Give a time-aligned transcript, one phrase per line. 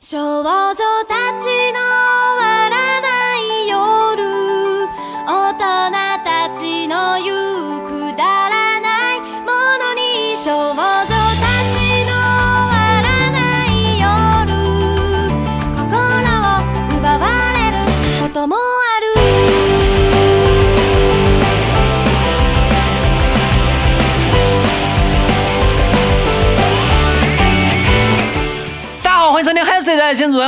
[0.00, 0.74] 少女
[1.08, 1.65] たち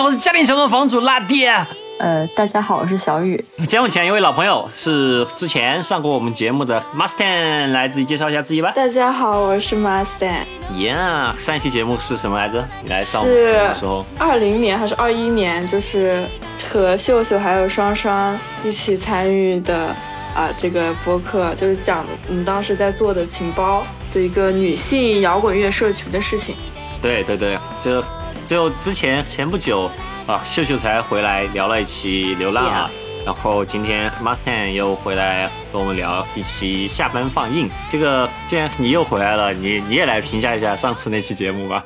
[0.09, 1.55] 我是家庭小众房主辣爹。
[1.99, 3.45] 呃，大家好，我是小雨。
[3.67, 8.73] 节目前一位老朋友是之前上过我们节目的 Mustang，来自己介绍一下自己吧。
[8.75, 12.67] 大家好，我是 Mustang，Yeah，上一期节目是什么来着？
[12.83, 15.69] 你来上我们节目的时是候，二零年还是二一年？
[15.69, 16.25] 就是
[16.73, 18.35] 和秀秀还有双双
[18.65, 19.95] 一起参与的
[20.35, 26.55] 啊、这个播客就是讲我们当时在做的情包的一个女性摇滚乐社群的事情。
[27.03, 28.03] 对对对，就
[28.47, 29.91] 就之前前不久
[30.29, 32.91] 啊，秀秀才回来聊了一期流浪啊。
[33.25, 37.67] 然后今天 Mustang 又回来跟我们聊一期下班放映。
[37.89, 41.83] 这个既然你又回来了，你你也来评价一下上次那期节目吧。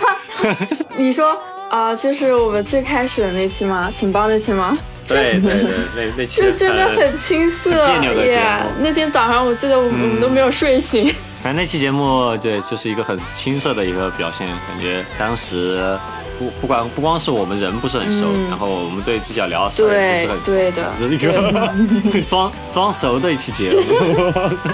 [0.96, 3.92] 你说啊、就是我们最开始的那期吗？
[3.94, 4.74] 挺棒那期吗？
[5.06, 11.04] 对对对，那那期就真的很青涩很别扭的节目耶那天早上我记得我们,、我们都没有睡醒。
[11.42, 15.98] 反正那期节目，对，就是一个很青涩的一个表现，感觉当时
[16.38, 23.82] 不不管不光是我们人不是很熟，嗯然后我们对自己聊也不是很熟，对对的是一个装装熟的一期节目。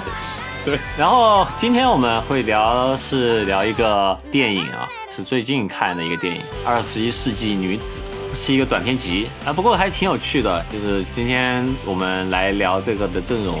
[0.65, 7.99] 对，然后今天我们会聊是聊一个电影啊，是最近看的一个电影《二十一世纪女子》，
[8.35, 10.65] 是一个短片集啊，不过还挺有趣的。
[10.73, 13.59] 就是今天我们来聊这个的阵容，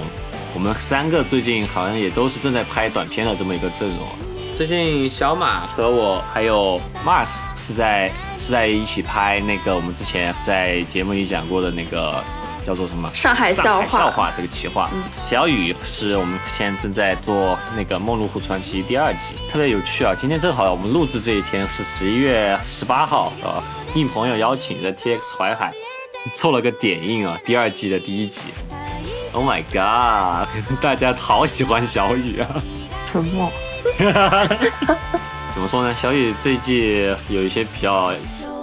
[0.55, 3.99] 我们三个最近好像也都是正在拍短片的这么一个阵容。
[4.55, 12.23] 最近小马和我还有 Mars 是在是在一起拍那个我们之前在节目里讲过的那个
[12.63, 14.89] 叫做什么上海笑话海笑话这个企划。
[15.13, 20.15] 小雨是我们现在正在做那个《梦露湖传奇》第二季，特别有趣啊！
[20.17, 23.59] 今天正好我们录制这一天是十一月十八号啊，
[23.93, 25.73] 应朋友邀请在 TX 淮海
[26.33, 28.43] 做了个点映啊，第二季的第一集。
[29.33, 30.47] Oh my god！
[30.81, 32.63] 大家好喜欢小雨啊！
[33.11, 33.51] 沉默。
[35.51, 35.95] 怎么说呢？
[35.95, 38.11] 小雨这一季有一些比较，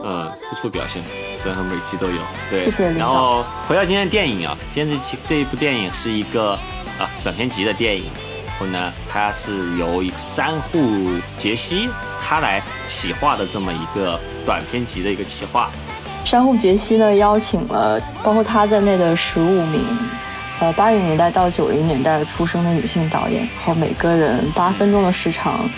[0.04, 1.02] 呃，突出表现，
[1.40, 2.20] 虽然说每季都有。
[2.50, 6.52] 对，谢谢然后回到今天的电影啊，今天这期这一部电影是一个
[6.98, 8.04] 啊短片集的电影，
[8.46, 11.08] 然后呢，它是由三户
[11.38, 11.88] 杰西
[12.20, 15.70] 他来企划的这么一个短片集的一个企划。
[16.26, 19.80] 山户杰西呢邀请了包括他在内的十五名，
[20.62, 25.68] 呃八零年代到九零年代出生的女性导演，然后每个人八分钟的时长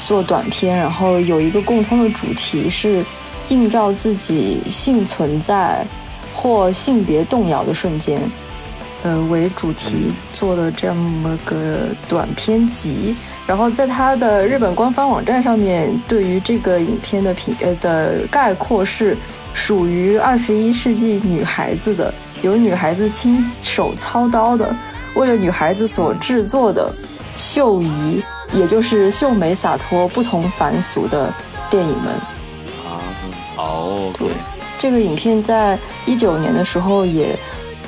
[0.00, 3.04] 做短片，然后有一个共通的主题是
[3.46, 5.86] 映照自己性存在
[6.34, 8.20] 或性别动摇的瞬间，
[9.04, 13.14] 呃为主题做的这么个短片集。
[13.46, 19.16] 然后在他的日本官方网站上面，对于这个影片的评呃的概括是
[19.54, 22.12] 属于二十一世纪女孩子的，
[22.42, 24.74] 由女孩子亲手操刀的，
[25.14, 26.92] 为了女孩子所制作的
[27.36, 28.22] 秀仪，
[28.52, 31.32] 也就是秀美洒脱、不同凡俗的
[31.68, 32.12] 电影们。
[32.86, 33.02] 啊，
[33.56, 34.28] 哦，对，
[34.78, 37.36] 这个影片在一九年的时候也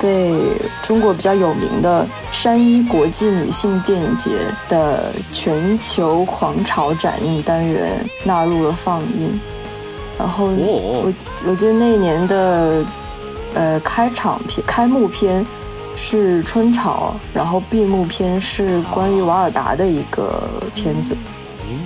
[0.01, 0.33] 被
[0.81, 4.31] 中国比较有名的山一国际女性电影节
[4.67, 9.39] 的全球狂潮展映单元纳入了放映。
[10.19, 11.13] 然后哦我
[11.47, 12.83] 我记得那一年的
[13.53, 15.45] 呃开场片、开幕片
[15.95, 21.15] 是春潮，然后闭幕片是关于瓦尔达的一个片子。
[21.67, 21.79] 嗯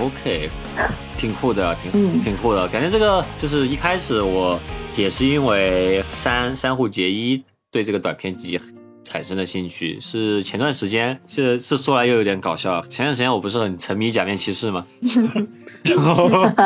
[0.00, 0.50] ，OK，
[1.16, 2.66] 挺酷的，挺、嗯挺酷的。
[2.68, 4.58] 感觉这个就是一开始我
[4.96, 8.58] 也是因为三三户结衣对这个短片集
[9.04, 12.80] 产生了兴趣，是前段时间是是说来又有点搞笑。
[12.88, 14.84] 前段时间我不是很沉迷假面骑士吗？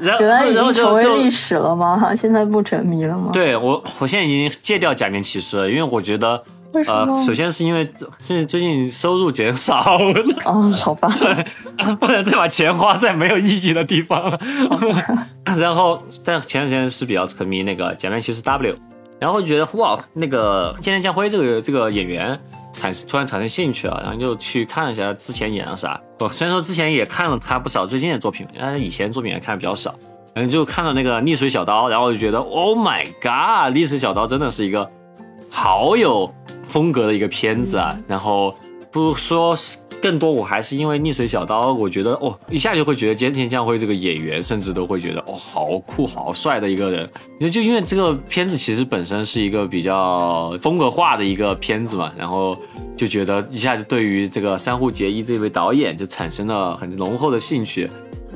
[0.00, 2.12] 然后然后然后成为就历史了吗？
[2.16, 3.30] 现在不沉迷了吗？
[3.32, 6.42] 对我，我现在已经戒掉假面骑士了，因为我觉得，
[6.86, 11.08] 呃首先是因为是最近收入减少了， 哦，好吧。
[12.00, 14.38] 不能再把钱花在没有意义的地方了。
[15.56, 18.74] 然后，但前段时间是比较沉迷那个假面骑士 W，
[19.20, 22.38] 然后觉得哇，那个菅田将辉这个这个演员
[22.72, 26.00] 产突然产生兴趣了，然后就去看了一下之前演了啥。
[26.20, 29.94] 我虽然说之前也看了他不少最近的作品，但是以前作品也看的比较少。
[30.34, 34.88] 嗯，就看了那个逆水小刀，然后就觉得，Oh my god，逆水小刀真的是一个
[35.50, 36.32] 好有
[36.62, 37.98] 风格的一个片子啊。
[38.06, 38.54] 然后
[38.92, 47.08] 不说是更多我还是因为逆水小刀，我觉得哦，一下就会觉得菅田将晖这个演员，甚至都会觉得哦，好酷好帅的一个人。
[47.40, 52.56] 就就因为这个片子其实本身是一个比较风格化的一个片子嘛，然后
[52.96, 57.90] 就觉得一下子对于这个山户结衣这位导演就产生了很浓厚的兴趣。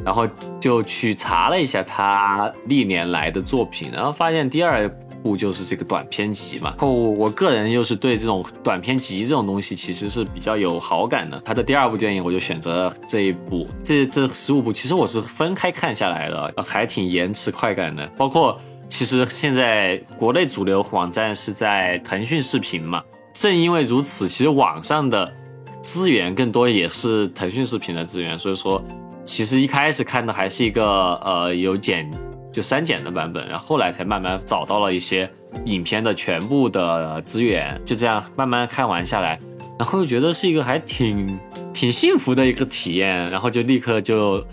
[0.05, 0.27] 然后
[0.59, 4.91] 就去查了一下他历年来的作品，然后发现第二
[5.23, 6.75] 部就是这个短片集嘛。
[6.79, 11.41] 后我个人又是对这种短片集这种东西其实是比较有好感的。
[11.45, 18.07] 他的第二部电影我就选择了这一部，这这十五部其实我是分开看下来的，还挺延迟快感的。
[18.17, 18.59] 包括
[18.89, 23.03] 其实现在国内主流网站是在腾讯视频嘛，
[23.33, 25.33] 正因为如此，其实网上的
[25.81, 28.83] 资源更多也是腾讯视频的资源，所以说。
[29.25, 32.11] 其实一开始看的还是一个呃有剪
[32.53, 35.29] 就删减的版本，然后后来才慢慢找到了一些
[35.65, 39.39] 影片的全部的资源，就这样慢慢看完下来，
[39.79, 41.39] 然后又觉得是一个还挺
[41.73, 44.45] 挺幸福的一个体验，然后就立刻就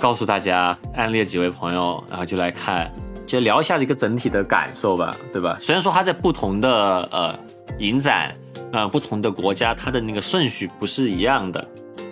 [0.00, 2.90] 告诉大家，安利几位朋友，然后就来看，
[3.26, 5.56] 就聊一下这个整体的感受吧，对吧？
[5.60, 7.38] 虽然说它在不同的呃
[7.78, 8.34] 影展，
[8.72, 11.68] 呃不同的国家，它的那个顺序不是一样的，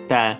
[0.07, 0.37] 但。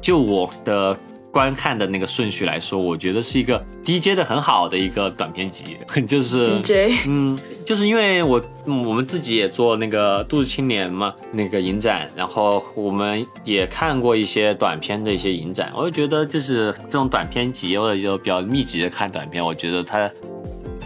[0.00, 0.96] 就我的
[1.34, 5.76] 观看的那个顺序来说，我觉得是一个 DJ 的很好的一个短片集，
[6.06, 7.36] 就是 DJ，嗯，
[7.66, 20.08] 就是因为我我们自己也做那个都市青年嘛，那个影展，然后我们也看过一些短片的一些影展，我就觉得就是这种短片集，或者就比较密集的看短片，我觉得它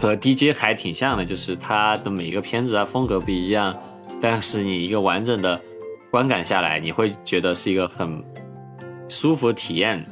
[0.01, 3.77] 和 DJ 还挺像的，就是它的每一个片子啊风格不一样，
[4.19, 5.61] 但是你一个完整的
[6.09, 8.23] 观感下来，你会觉得是一个很。
[9.11, 10.05] 舒服体验，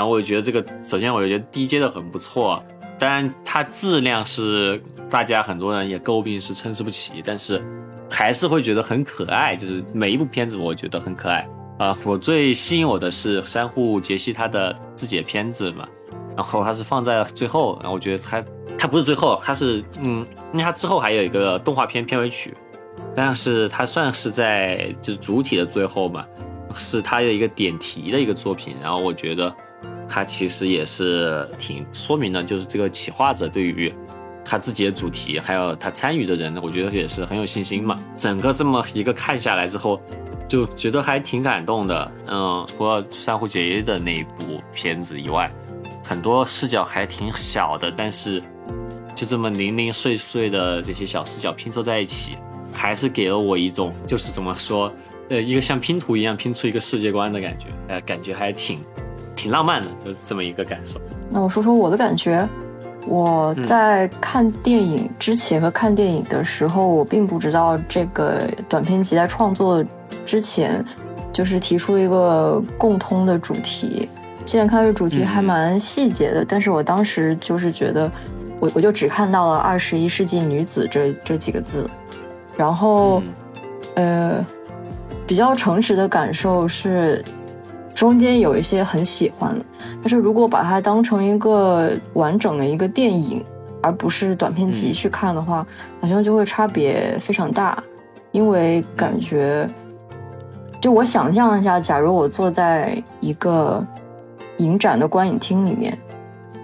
[0.00, 2.64] 然后我觉得这个，首先我就觉得 DJ 的很不错，
[2.98, 7.62] 当然它质量是大家很多人也诟病是参差不齐，但是
[8.10, 11.46] 还是会觉得很可爱，就是每一部片子我觉得很可爱
[11.78, 11.94] 啊。
[12.06, 15.86] 我最吸引我的是山户杰西他的自己的片子嘛，
[16.34, 18.42] 然后他是放在最后，然后我觉得他
[18.78, 22.54] 他不是最后，他是嗯，因为他之后还有一个动画片片尾曲，
[23.14, 26.24] 但是他算是在就是主体的最后嘛。
[26.72, 29.52] 是他的一个点题的一个作品，然后我觉得
[30.12, 33.94] 他其实也是挺说明了，就是这个企划者对于
[34.44, 37.96] 他自己的主题，还有他参与的人呢，我觉得也是很有信心嘛。
[38.16, 40.00] 整个这么一个看下来之后，
[40.48, 42.12] 就觉得还挺感动的。
[42.26, 45.48] 嗯，除了珊瑚姐的那一部片子以外，
[46.04, 48.42] 很多视角还挺小的，但是
[49.14, 52.36] 就这么零零碎碎的这些小视角拼凑在一起，
[52.72, 54.92] 还是给了我一种就是怎么说。
[55.28, 58.80] 呃，一个像拼图一样拼出一个世界观的感觉，呃，感觉还挺
[59.40, 61.00] 挺浪漫的，就这么一个感受。
[61.30, 62.46] 那我说说我的感觉，
[63.06, 69.82] 我在看电影之前和看电影的时候，我并不知道这个短片集在创作
[70.26, 70.84] 之前
[71.32, 74.06] 就是提出一个共通的主题。
[74.44, 78.12] 现在看这主题还蛮细节的，但是我当时就是觉得，
[78.58, 81.88] 我我就只看到了“二十一世纪女子”这这几个字，
[82.58, 83.22] 然后，
[83.94, 84.44] 呃。
[85.26, 87.24] 比较诚实的感受是，
[88.00, 89.54] 中间有一些很喜欢，
[90.00, 93.44] 但是如果把它当成一个完整的一个电影，
[93.82, 95.66] 而不是短片集去看的话，
[96.00, 97.76] 好像就会差别非常大。
[98.32, 99.68] 因为感觉，
[100.80, 103.86] 就我想象一下，假如我坐在一个
[104.56, 105.98] 影展的观影厅里面，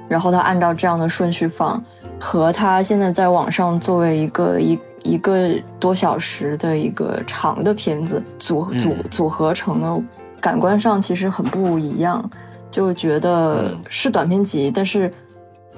[0.09, 1.85] 然后他按照这样的顺序放，
[2.19, 4.78] 和他现在在网上作为一个一。
[5.05, 10.02] 一个多小时的一个长的片子组组组合成的，
[10.40, 12.31] 感官上其实很不一样，
[12.71, 15.12] 就觉得是短篇集，但是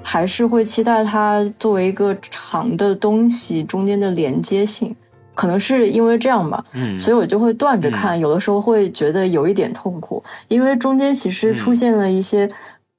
[0.03, 4.95] 还是会期待它作为一个长的东西中间的连接性，
[5.33, 12.49] 可能是因为这样吧，嗯，所以我就会断着看，有的时候会觉得有一点痛苦，因为中间其实出现了一些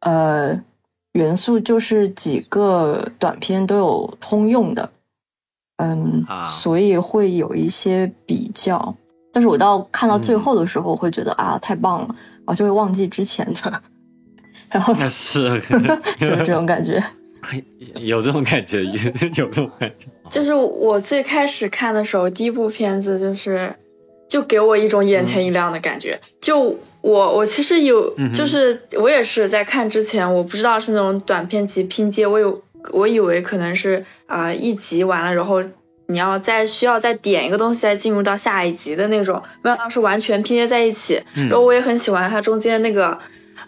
[0.01, 0.59] 呃
[1.13, 4.91] 元素，就是几个短片都有通用的。
[5.83, 8.95] 嗯，所以会有一些比较，
[9.33, 13.83] 但是我到看到最后的时候，会觉得啊，太棒了，我就会忘记之前的，
[14.71, 15.61] 然后是
[16.19, 17.03] 就是这种感觉，
[17.95, 18.97] 有这种感觉，有
[19.31, 20.09] 这种感觉。
[20.29, 23.75] 就是我最开始看的时候，第一部片子就是
[24.29, 26.19] 就给我一种眼前一亮的感觉。
[26.41, 32.63] 就我我其实有，就是我也是在看之前，我不知道是那种短片集拼接，我有。
[32.93, 35.63] 我以为可能是啊一集完了，然后
[36.11, 41.23] 你要再需要再点一个东西，再进入到下一集的那种，没有，当时完全拼接在一起。
[41.35, 43.19] 然后我也很喜欢它中间那个，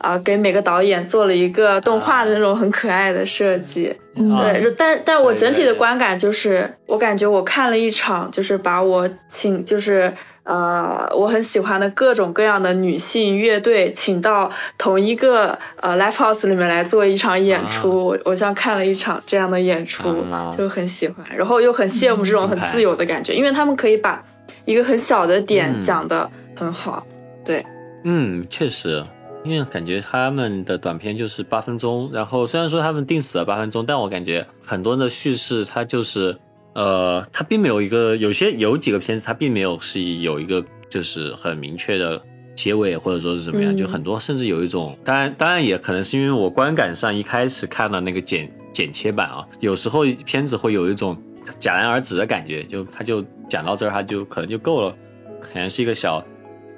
[0.02, 3.94] 啊、给每个导演做了一个动画的那种很可爱的设计。
[4.14, 24.22] 对，但但我整体的观感就是，我感觉我看了一场，就是把我请，就是呃，我很喜欢的各种各样的女性乐队请到同一个呃 live house 里面来做一场演出，啊我我像看了一场这样的演出，啊就很喜欢，然后又很羡慕这种很自由的感觉，因为他们可以把
[24.66, 27.06] 一个很小的点嗯讲得很好。
[27.46, 27.64] 对，
[28.04, 29.02] 嗯，确实，
[29.44, 36.36] 因为感觉他们的短片就是八分钟，然后虽然说他们定死了八分钟，但我感觉很多的叙事它就是，
[36.74, 42.22] 呃，它并没有一个，有些有几个片子它并没有是有一个就是很明确的
[42.54, 51.20] 结尾，或者说是怎么样，嗯就很多甚至有一种，当然当然也可能是因为我观感上一开始看了那个剪剪切版啊，有时候片子会有一种
[51.58, 54.94] 戛然而止的感觉，就它就讲到这儿，它就可能就够了，
[55.40, 56.24] 可能是一个小。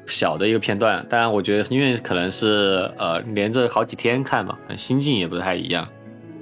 [0.07, 5.89] 小的一个片段，当然我觉得因为可能是呃连着好几天看嘛，心境也不太一样，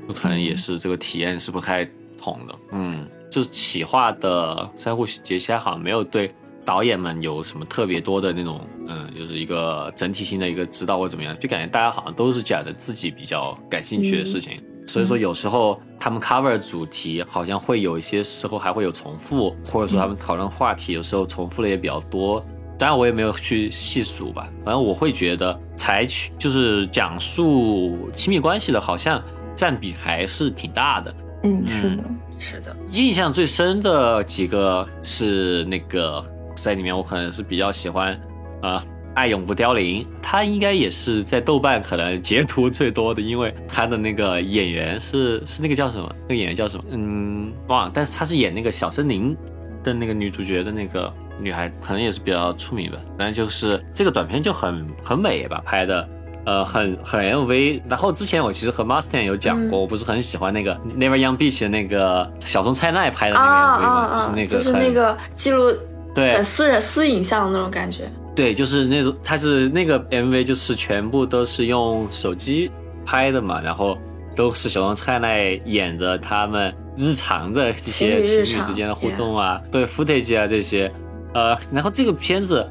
[0.09, 1.89] 有可能也是这个体验是不太
[2.21, 2.55] 同的。
[2.73, 6.33] 嗯，就是企划的三户杰西，他好像没有对
[6.65, 14.61] 导演们有什么特别多的那种，嗯，就是一个整体性的一个指导或怎么样，就感觉大家好像都是讲的自己比较感兴趣的事情。
[14.87, 22.45] 所以说，有时候他们 cover 主题好像会有一些时候还会有重复，或者说他们讨论话题有时候重复的也比较多。
[22.79, 24.49] 当然，我也没有去细数吧。
[24.65, 29.23] 反正我会觉得，采取就是讲述亲密关系的，好像
[29.55, 31.15] 占比还是挺大的。
[31.45, 32.05] 嗯，是的，
[32.39, 36.25] 是的，印象最深的几个是那个
[36.55, 38.21] 在里面，我可能是比较喜欢，
[38.63, 38.79] 呃，
[39.15, 46.15] 《爱永不凋零》，他应该也是在豆瓣可能截图最多的，因为他的那个演员是是那个叫什么？
[46.23, 46.85] 那个演员叫什么？
[46.91, 47.91] 嗯，忘了。
[47.93, 49.37] 但是他是演那个小森林
[49.83, 51.13] 的那个女主角的那个
[51.43, 52.99] 女孩，可能也是比较出名吧。
[53.19, 56.09] 反正就是这个短片就很很美吧，拍的。
[56.45, 65.73] 呃，很很 MV，然后之前我其实和 Mustang 有讲过，嗯我不是很喜欢那个 Never Young Beach 的那个小松菜奈拍的那个啊 MV 嘛，啊啊，就是那个就是那个记录
[66.13, 68.11] 对很私人私影像的那种感觉。
[68.35, 72.69] 对，就是那种，它是那个 MV，就是全部都是用手机
[73.07, 73.97] 拍的嘛，然后
[74.35, 80.91] 都是小松菜奈演的他们日常的一些情侣之间的互动啊，对 footage 啊这些，
[81.35, 82.69] 呃，然后这个片子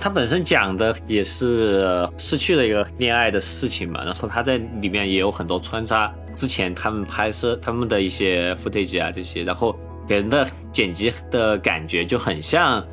[0.00, 9.74] 它本身讲的也是失去了一个恋爱的事情嘛，然后它在里面也有很多穿插之前他们拍摄他们的一些 footage 啊这些，然后
[10.06, 12.84] 给人的剪辑的感觉就很像。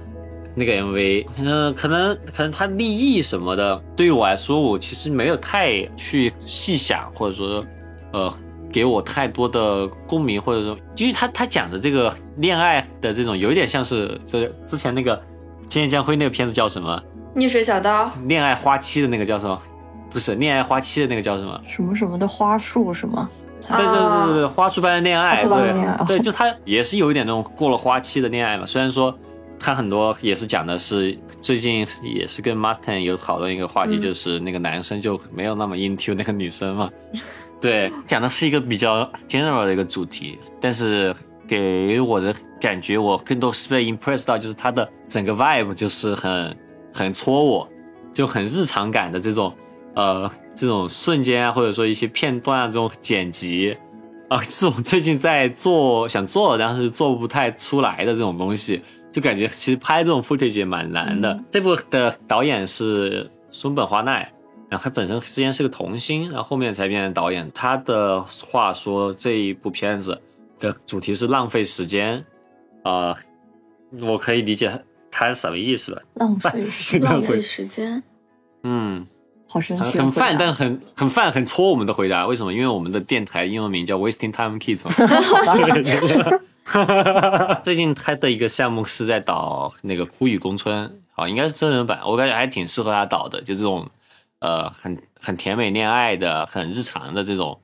[0.54, 7.66] 那个 MV，嗯、可能可能它立意什么的，对于我来说，我其实没有太去细想，或者说，
[8.12, 8.34] 呃，
[8.72, 15.22] 给我太多的共鸣，或者说，因为他他讲的这个恋爱的这种，有一点像是这之前那个
[15.68, 17.02] 金江辉那个片子叫什么？
[17.36, 19.60] 逆水小刀，恋爱花期的那个叫什么？
[20.10, 21.62] 不是恋爱花期的那个叫什么？
[21.68, 23.30] 什么什么的花束什么？
[23.62, 28.66] 对对对对对，花束般的恋爱，对对，就他也是有一点那种过了花期的恋爱嘛。
[28.66, 29.16] 虽然说
[29.60, 36.90] 他很多也是讲的是最近也是跟 Mustang 有讨论一个话题，嗯就是那个男生就没有那么 into 那个女生嘛。
[37.62, 41.16] 对，讲的是一个比较 general 的一个主题，但是
[41.48, 46.58] 给我的感觉，我更多是被 impressed 到，就是它的整个 vibe 就是很
[46.92, 47.70] 很戳我，
[48.12, 49.54] 就很日常感的这种
[49.94, 53.78] 呃这种瞬间啊，或者说一些片段啊这种剪辑
[54.28, 61.40] 啊，是我最近在做想做，但是做不太出来的这种东西，就感觉其实拍这种 footage 也蛮难的。
[61.52, 64.32] 这部的导演是松本花奈。
[64.72, 67.52] 然后他本身之前是个童星，然后后面才变成导演。
[67.54, 70.18] 他的话说这一部片子
[70.58, 72.24] 的主题是浪费时间，
[72.86, 73.14] 呃，
[74.00, 76.02] 我可以理解他是什么意思吧？
[76.14, 78.02] 浪费 时间，浪费时间。
[78.64, 79.06] 嗯，
[79.46, 82.26] 好神奇很泛，但很很泛，很戳我们的回答。
[82.26, 82.54] 为什么？
[82.54, 84.94] 因为我们的电台英文名叫 Wasting Time Kids 嘛。
[87.62, 93.86] 最近他的一个项目是在导那个《枯雨宫村》，啊，应该是真人版，我感觉还挺适合他导的，就这种
[94.42, 97.60] 呃很很甜美恋爱的、很日常的这种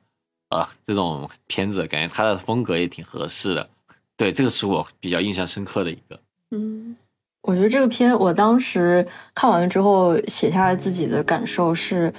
[0.49, 3.69] 呃这种片子，感觉他的风格也挺合适的。
[4.15, 6.19] 对，这个是我比较印象深刻的一个。
[6.51, 6.95] 嗯
[7.43, 12.11] 我觉得这个片，我当时看完了之后写下来自己的感受是，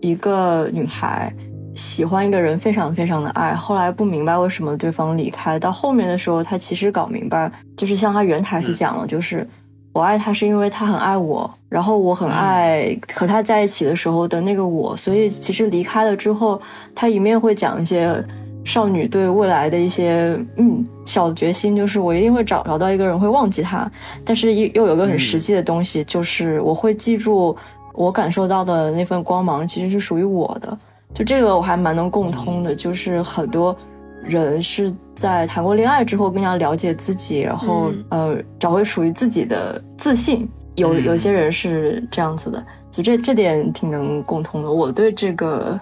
[0.00, 1.30] 一个女孩
[1.74, 9.46] 喜欢一个人非常非常的爱，后来不明白为什么对方离开，到后面的时候，她其实搞明白，就是像她原台词讲了，就是
[9.92, 16.60] 我爱他是因为他很爱我，然后我很爱和他在一起的时候的那个我，所以其实离开了之后，
[16.94, 18.24] 他一面会讲一些。
[18.62, 23.90] 少女对未来的一些嗯小决心，就是我一定会找找到一个人会忘记他，
[24.22, 27.56] 但是又又有个很实际的东西，就是我会记住
[27.94, 30.76] 我感受到的那份光芒其实是属于我的。
[31.14, 33.74] 就这个我还蛮能共通的，就是很多
[34.24, 40.48] 人是在谈过恋爱之后更加了解自己，然后、呃找回属于自己的自信。
[40.76, 44.70] 有嗯有些人是这样子的，就这这点挺能共通的。
[44.70, 45.78] 我对这个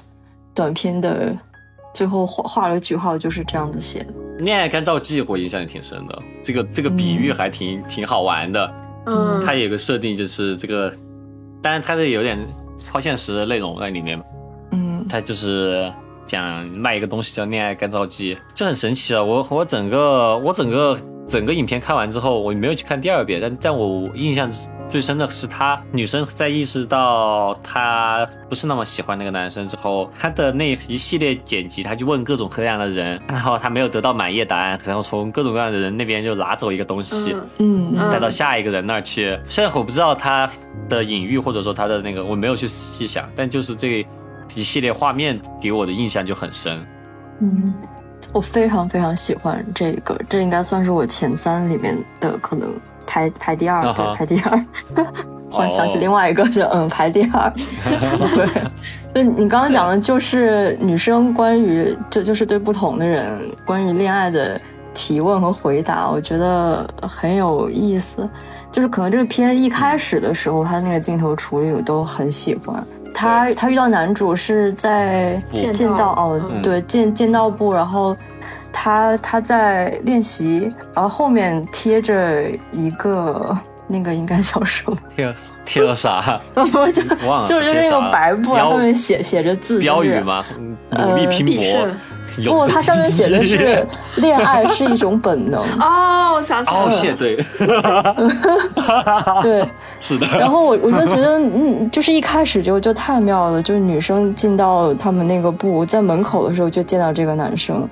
[0.55, 1.37] 短片的
[1.95, 4.07] 最后画画了句号，就是这样子写的。
[4.39, 8.75] 恋爱干燥剂我印象也挺深的，这个这个比喻还挺、挺好玩的。
[9.07, 10.93] 嗯，它有个设定就是这个，
[11.63, 12.39] 当然它是有点
[12.79, 14.21] 超现实的内容在里面，
[14.73, 15.93] 嗯它就是
[16.29, 19.23] 讲卖一个东西叫恋爱干燥剂，就很神奇啊！
[19.23, 24.51] 我我整个我整个整个影片看完之后，我没有去看第二遍，但但我印象
[24.89, 37.35] 最深的是她女生在意识到她不是那么喜欢那个男生之后，她的那一系列剪辑，她就问各种各样的人， 然后她没有得到满意的答案，然后从各种各样的人那边就拿走一个东西。
[37.59, 39.39] 嗯带到下一个人那儿去。
[39.45, 40.51] 虽然我不知道他
[40.89, 44.07] 的隐喻或者说他的那个，我没有去细想，但就是这
[44.55, 46.85] 一系列画面给我的印象就很深。
[47.41, 47.73] 嗯，
[48.33, 52.73] 我非常非常喜欢这个，这应该算是我前三里面的可能
[53.07, 54.65] 排排第二，对，排第二。
[55.51, 57.51] 忽然想起哦另外一个是，嗯，排第二。
[59.15, 64.61] 对，就你刚刚讲的，就是女生关于就就是对不同的人关于恋爱的
[64.93, 68.29] 提问和回答，我觉得很有意思。
[68.71, 72.87] 就是可能这个片一开始的时候，他那个镜头处理我都很喜欢。
[73.19, 76.63] 他他遇到男主是在剑剑道哦，嗯。
[76.63, 78.17] 对剑剑道部，然后
[78.73, 83.57] 他他在练习，然后后面贴着一个
[83.89, 84.97] 那个应该叫什么？
[85.17, 86.41] 贴贴了啥？
[86.55, 90.45] 不就忘了就是就那个白布，然后上面写写着字，就是标语吗？
[90.57, 91.95] 嗯努力拼搏必胜，
[92.45, 95.61] 不，它上面写的 是恋爱是一种本能。
[95.79, 97.37] 哦，我想起来哦，了，谢对，
[99.43, 99.69] 对，
[100.01, 100.27] 是的。
[100.27, 107.87] 然后我我就觉得，嗯，就是一开始就就太妙了，就是女生进到他们那个部，在门口的时候就见到这个男生，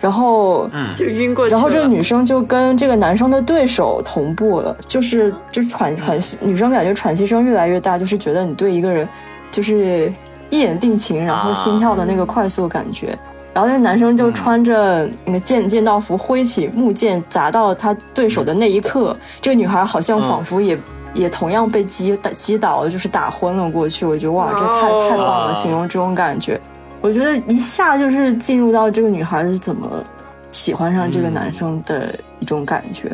[0.00, 1.58] 然后嗯就晕过去了。
[1.58, 9.08] 然后这个女生就跟这个男生的对手同步了，就是就喘喘息，女生感觉喘息声越来越大，就是觉得你对一个人
[9.50, 10.12] 就是
[10.50, 13.18] 一眼定情，然后心跳的那个快速感觉。
[13.54, 20.78] 然后那个男生就穿着那个剑剑道服，挥起木剑砸到他对手的那一刻，这个女孩好像仿佛也、
[21.12, 24.06] 也同样被击打击倒了，就是打昏了过去。
[24.06, 26.60] 我觉得哇，这太哦太棒了，形容这种感觉。
[27.00, 30.04] 我觉得一下就是进入到这个女孩是怎么
[30.50, 33.10] 喜欢上这个男生的一种感觉。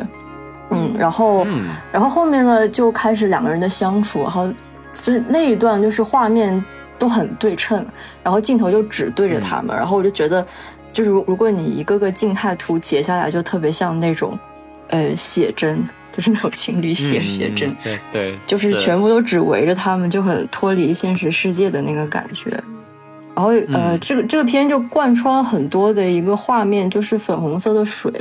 [0.71, 4.51] 嗯，然后，嗯然后后面呢就开始两个人的相处，然后
[4.93, 6.63] 所以那一段就是画面
[6.97, 7.85] 都很对称，
[8.23, 10.45] 然后镜头就只对着他们，然后我就觉得，
[10.91, 14.37] 就是如如果你一个个静态图截下来，就特别像那种，
[14.87, 15.77] 呃，写真，
[16.11, 17.69] 就是那种情侣写写真。
[17.69, 22.51] 嗯对对，就是全部都只围着他们，就很脱离现实世界的那个感觉。
[23.35, 23.99] 然后呃，嗯。
[23.99, 28.11] 这个这个片就贯穿很多的一个画面，就是粉红色的水，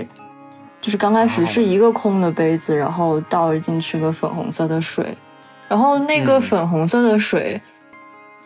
[0.80, 5.16] 就是刚开始是一个空的杯子，然后倒进去个粉红色的水，
[5.68, 6.40] 然后那个嗯。
[6.42, 7.60] 粉红色的水，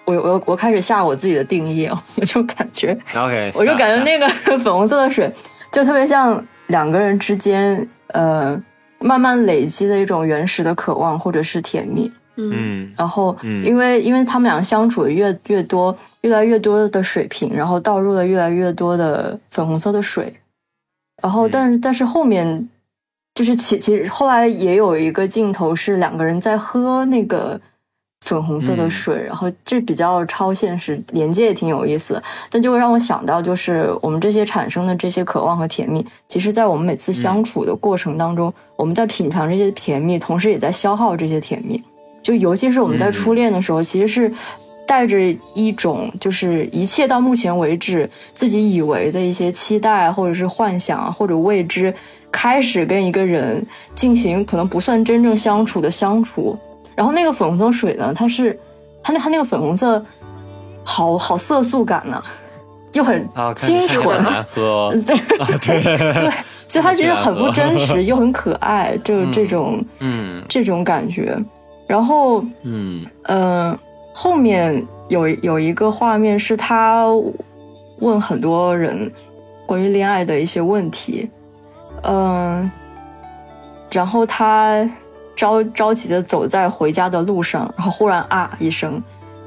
[0.05, 4.29] 我我我开始下我自己的定义哦，我就感觉 OK， 我就感觉那个
[4.59, 5.31] 粉红色的水，
[5.73, 8.61] 就特别像两个人之间，呃，
[9.01, 12.11] 慢慢累积的一种原始的渴望或者是甜蜜。
[12.37, 12.57] 嗯。
[12.59, 12.93] 嗯。
[12.97, 13.65] 然后，嗯。
[13.65, 20.33] 因为因为他们俩相处的越越多，越来越多的水瓶，然后倒入了越来越多的粉红色的水，
[21.23, 21.51] 然后嗯。
[21.51, 22.69] 但是但是后面
[23.35, 27.61] 就是其其实后来也有一个镜头是两个人在喝那个
[28.23, 28.91] 粉红色的嗯。
[28.91, 41.81] 水，然后这比较超现实，连接也挺有意思的，但就会让我想到，就是我们这些产生的这些渴望和甜蜜，其实在我们每次相处的过程当中，我们在品尝这些甜蜜，同时也在消耗这些甜蜜。
[42.21, 44.31] 就尤其是我们在初恋的时候，其实是
[44.89, 45.19] 带着
[45.55, 51.95] 一种就是一切到目前为止自己以为的一些期待，或者是幻想，或者未知，
[52.33, 53.63] 开始跟一个人
[53.95, 56.59] 进行可能不算真正相处的相处。
[56.97, 58.59] 然后那个粉红色水呢，它是
[59.03, 60.03] 它那它那个粉红色
[60.83, 62.23] 好好色素感呢、
[62.95, 66.33] 又很清纯很，难喝，对 啊对，对，
[66.67, 71.37] 所以它其实很不真实，又很可爱，就嗯这种、嗯这种感觉。
[71.87, 72.99] 然后嗯
[73.29, 73.79] 嗯，
[74.21, 77.07] 后面有有一个画面是他
[78.01, 79.09] 问很多人
[79.65, 81.31] 关于恋爱的一些问题，
[82.03, 82.69] 嗯，
[83.93, 84.85] 然后他
[85.37, 89.01] 着着急的走在回家的路上，然后忽然啊一声，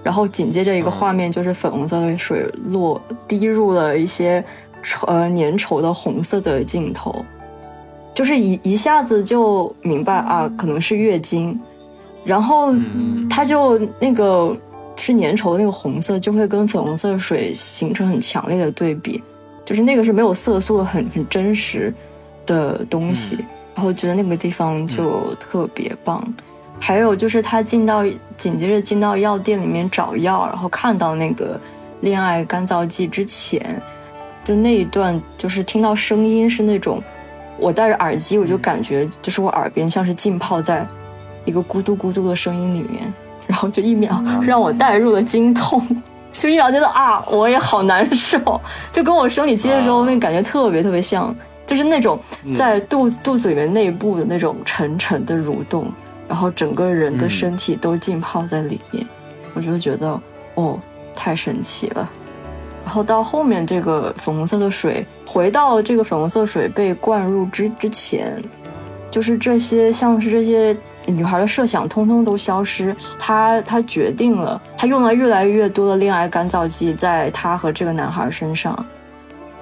[0.03, 4.41] 然后紧接着一个画面就是粉红色的水落滴入了一些
[4.81, 7.25] 稠呃粘稠的红色的镜头，
[8.13, 11.59] 就是一一下子就明白啊，可能是月经。
[12.23, 14.55] 然后嗯它就那个
[14.95, 19.21] 是粘稠的那个红色，就会跟粉红色的水形成很强烈的对比，
[19.65, 21.93] 就是那个是没有色素的，很很真实
[22.45, 23.37] 的东西。
[23.73, 26.21] 然后觉得那个地方就特别棒。
[26.79, 28.03] 还有就是他进到
[28.37, 31.59] 紧接着进到药店里面找药，然后看到那个
[32.01, 33.81] 恋爱干燥剂之前，
[34.43, 37.01] 就那一段就是听到声音是那种，
[37.57, 40.85] 我戴着耳机我就感觉就是我耳边像是浸泡在
[41.45, 43.13] 一个咕嘟咕嘟的声音里面，
[43.47, 45.81] 然后就一秒让我带入了经痛，
[46.31, 48.39] 就一秒觉得啊我也好难受，
[48.91, 52.19] 就跟我生理期的时候那个感觉特别特别像，就是那种
[52.55, 55.91] 在肚肚子里面内部的那种沉沉的蠕动。
[56.27, 59.05] 然后整个人的身体都浸泡在里面，
[59.53, 60.17] 我就觉得
[60.55, 60.79] 哦，
[61.13, 62.09] 太神奇了。
[62.85, 68.41] 然后到后面这个粉红色的水，回到这个粉红色水被灌入之之前，
[69.11, 70.73] 就是这些像是这些
[71.05, 72.95] 女孩的设想，通通都消失。
[73.19, 78.73] 她她决定了，她用了越来越多的恋爱干燥剂在她和这个男孩身上。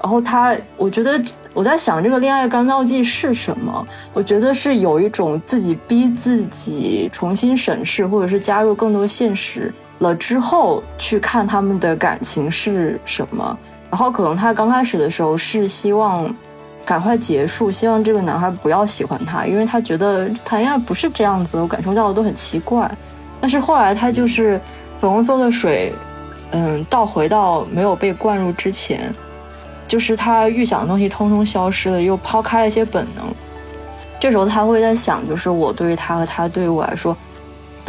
[0.02, 1.22] 然后她，我觉得
[1.54, 3.86] 我在想，这个恋爱干燥剂是什么？
[4.14, 13.58] 我觉得是有一种自己逼自己重新审视，或者是加入更多现实了之后去看他们的感情是什么。
[13.90, 16.34] 然后可能她刚开始的时候是希望
[16.86, 22.90] 赶快结束，希望这个男孩不要喜欢她，因为她觉得谈恋爱不是这样子，我感受到的都很奇怪。
[23.40, 24.60] 但是后来她就是
[25.00, 25.94] 粉红色的水，
[26.52, 29.14] 嗯，倒回到没有被灌入之前。
[29.88, 33.26] 就是他预想的东西通通消失了，又抛开了一些本能。
[34.20, 37.18] 这时候他会在想，就是我对于他和他对于我来说，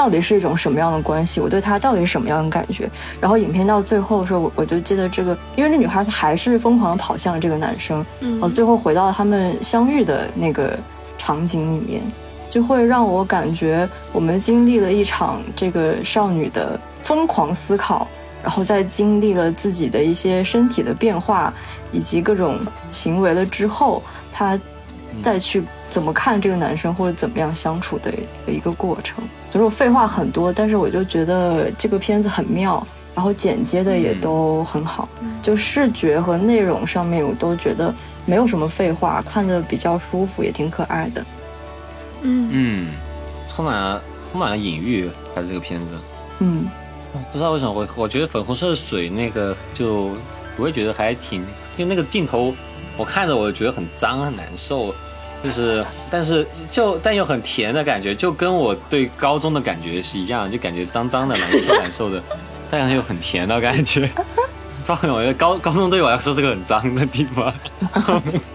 [0.00, 1.42] 到底是一种什么样的关系？
[1.42, 2.88] 我对他到底是什么样的感觉？
[3.20, 10.74] 然后影片到最后的时候，我我就记得这个，因为那女孩她还是疯狂的跑向了这个男生，嗯哦，最后回到他们相遇的那个
[11.18, 12.00] 场景里面，
[12.48, 18.08] 就会让我感觉我们经历了一场这个少女的疯狂思考，
[18.42, 21.52] 然后在经历了自己的一些身体的变化。
[21.92, 22.56] 以及各种
[22.92, 24.00] 行为了之后，
[24.32, 24.56] 她
[25.20, 25.60] 再去
[25.90, 28.10] 怎么看这个男生或者怎么样相处的
[28.46, 29.22] 的一个过程。
[29.50, 35.08] 就是我废话很多，但是我就觉得这个片子很妙，然后剪接的也都很好，
[35.42, 37.92] 就视觉和内容上面我都觉得
[38.24, 41.24] 没有什么废话，看着比较舒服，也挺可爱的。
[42.22, 42.92] 嗯嗯，
[43.48, 45.98] 充满了充满了隐喻，还是这个片子。
[46.38, 46.68] 嗯，
[47.32, 50.12] 不知道为什么我我觉得粉红色的水那个就
[50.56, 51.44] 我也觉得还挺，
[51.76, 52.54] 就那个镜头
[52.96, 54.94] 我看着我觉得很脏很难受，
[55.42, 62.22] 就是但是就但又很甜的感觉，就跟我对高中的感觉是一样，就感觉脏脏的难受难受的，
[62.70, 64.08] 但是又很甜的感觉。
[64.86, 67.52] 不知道我觉得高高中对我来说是个很脏的地方，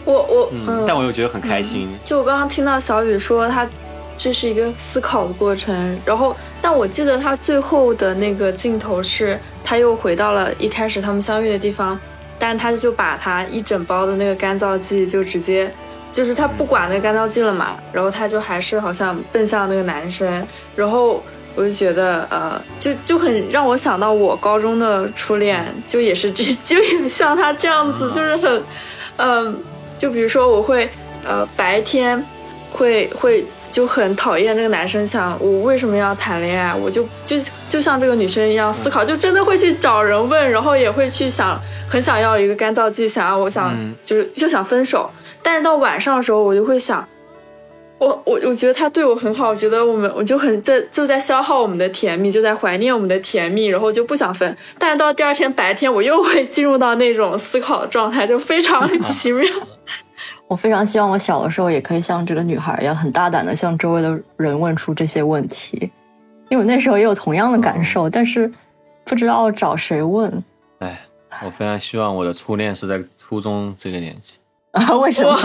[0.04, 1.88] 我我嗯，嗯，但我又觉得很开心。
[2.04, 3.66] 就我刚刚听到小雨说他
[4.18, 11.98] 这是一个思考的过程，然后但我记得他最后的那个镜头是他又回到了一开始他们相遇的地方，
[12.38, 15.72] 但是他就把他一整包的那个干燥剂就直接。
[16.16, 21.22] 就是他不管那个干燥剂了嘛，然后他就还是好像奔向那个男生，然后
[21.56, 28.64] 我就觉得呃，就就很让我想到我高中的初恋，就也是这 就也像他这样子，就是很，
[29.18, 29.60] 嗯、
[29.98, 30.90] 就比如说我会
[31.28, 32.24] 呃白天
[32.72, 37.36] 会会就很讨厌那个男生，想我为什么要谈恋爱，我就就
[37.68, 43.94] 就像这个女生一样思考，就真的会去找人问，然后也会去想，很想要一个干燥剂，想要我想、嗯。
[44.06, 45.12] 就是就想分手，
[45.46, 47.08] 但是到晚上的时候，我就会想。
[47.98, 54.58] 我我我觉得他对我很好，我觉得我们我就很在就在消耗我们的甜蜜，就在怀念我们的甜蜜，然后就不想分。
[54.78, 59.48] 但是到第二天白天，我又会进入到那种思考的状态，就非常奇妙。
[60.48, 65.90] 我非常希望我小的时候也可以像这个女孩一样，很大胆的向周围的人问出这些问题，
[66.50, 68.52] 因为我那时候也有同样的感受，但是
[69.06, 70.44] 不知道找谁问
[70.80, 71.00] 哎，
[71.46, 74.34] 我非常希望我的初恋是在初中这个年纪。
[74.76, 74.96] 啊？
[75.00, 75.36] 为什么？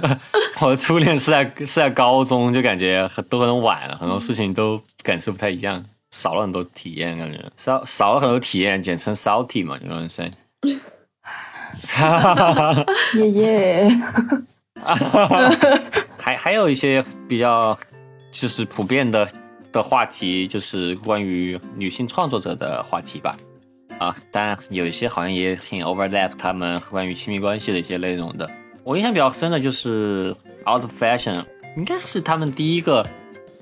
[0.60, 10.30] 我的初恋是在是在高中，就感觉很都很晚了，很多事情都感受不太一样，少了很多体验，感觉少少了很多体验，简称 salty 嘛，有人 say。
[13.14, 13.88] 耶耶，
[16.18, 17.78] 还还有一些比较
[18.32, 19.28] 就是普遍的
[19.72, 23.36] 的话题，就是关于女性创作者的话题吧。
[23.98, 28.50] 啊，当然有一些好像也挺 overlap 他们关于亲密关系的一些内容的。
[28.82, 30.34] 我印象比较深的就是
[30.66, 31.44] Out of Fashion，
[31.76, 33.06] 应该是他们第一个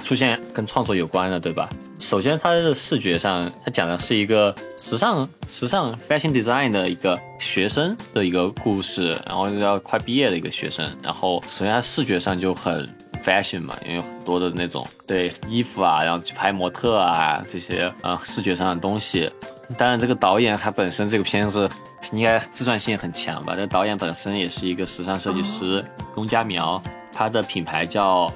[0.02, 1.68] 出现跟创作有关的，对吧？
[1.98, 10.88] 首先，它的视觉上，它讲的是一个时尚、时尚 fashion design 的一个学生的一个故事，然后要快毕业的一个学生。
[11.02, 12.88] 然后，首先它视觉上就很
[13.28, 19.30] fashion 嘛，因为有很多的那种对衣服啊，然后去拍模特啊这些呃视觉上的东西。
[19.76, 21.68] 当然，这个导演他本身这个片子
[22.12, 23.54] 应该自传性很强吧？
[23.54, 28.32] 这导演本身也是一个时尚设计师龚家苗，他的品牌叫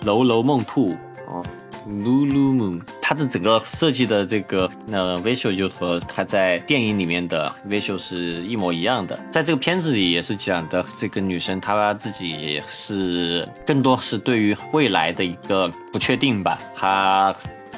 [0.00, 0.96] 楼楼梦兔
[1.28, 1.44] 哦
[1.86, 2.80] Lulu Moon，。
[3.00, 9.18] 它的整个设计的这个呃 visual 就和它在电影里面的 visual 是一模一样的。
[9.30, 17.34] 在这个片子里也是讲的这个女生她自己也是更多是对于未来的一个不确定吧，她。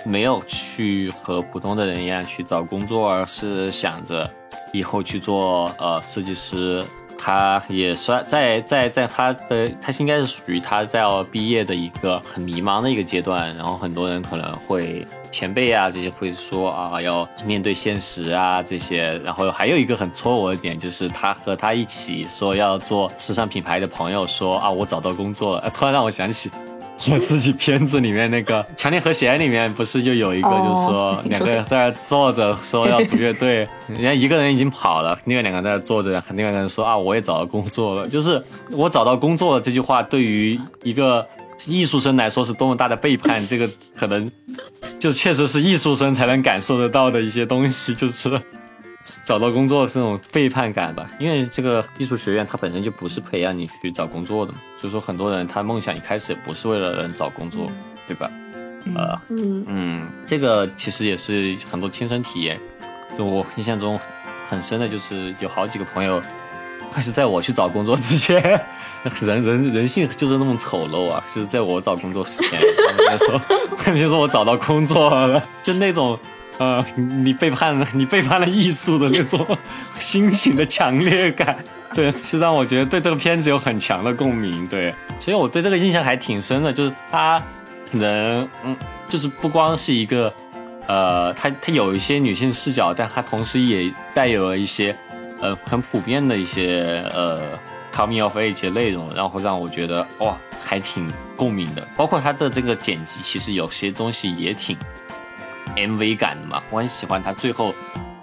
[0.06, 4.30] 没有去和普通的人一样去找工作，而是想着
[4.72, 6.82] 以后去做呃设计师。
[7.18, 13.54] 他也算在在在他的他应该是属于他在要毕业的一个很迷茫的一个阶段。
[13.56, 19.18] 然后很多人可能会前辈啊这些会说啊要面对现实啊这些。
[19.24, 26.50] 然后还有一个很戳我的点就是他和他一起说要做时尚品牌的朋友说啊我找到工作了，突然让我想起。
[27.10, 41.24] 我自己片子里面那个《强烈和弦》里面不是就有一个，就是说两个人在那坐着说要组乐队， 人家一个人已经跑了，另外两个在那坐着，另外一个人说啊我也找到工作了，就是我找到工作了这句话对于一个
[41.66, 44.30] 艺术生来说是多么大的背叛，这个可能
[44.98, 48.30] 就确实是艺术生才能感受得到的一些东西，就是。
[49.24, 57.70] 找到工作这种背叛感吧，因为这个艺术学院它本身就不是培养你去找工作的嘛，所以说很多人他梦想一开始也不是为了找工作，
[58.06, 58.30] 对吧？
[58.94, 59.64] 呃，嗯。
[59.66, 62.58] 嗯，这个其实也是很多亲身体验，
[63.16, 63.98] 就我印象中
[64.48, 66.20] 很深的就是有好几个朋友，
[66.90, 68.42] 还是在我去找工作之前，
[69.22, 72.60] 人人人性就是那么丑陋啊，就是在我找工作之前，
[72.98, 73.40] 他们说，
[73.78, 76.18] 他们就说我找到工作了，就那种。
[76.58, 79.46] 呃，你背叛了，你背叛了艺术的那种
[79.98, 81.56] 心情的强烈感，
[81.94, 87.40] 对，是让我觉得对这个片子有很强的共鸣，对，所以我对这个印象还挺深的，就是他
[87.92, 88.76] 可能，嗯，
[89.08, 90.32] 就是不光是一个，
[90.88, 94.94] 呃，他他有一些女性视角，但他同时也带有了一些，
[95.40, 97.40] 呃，很普遍的一些，呃
[97.94, 104.76] ，coming of age 内容，然后让我觉得哇，还挺共鸣的，包括他的这个剪辑，其实有些东西也挺。
[105.76, 107.74] MV 感嘛，我很喜欢他最后，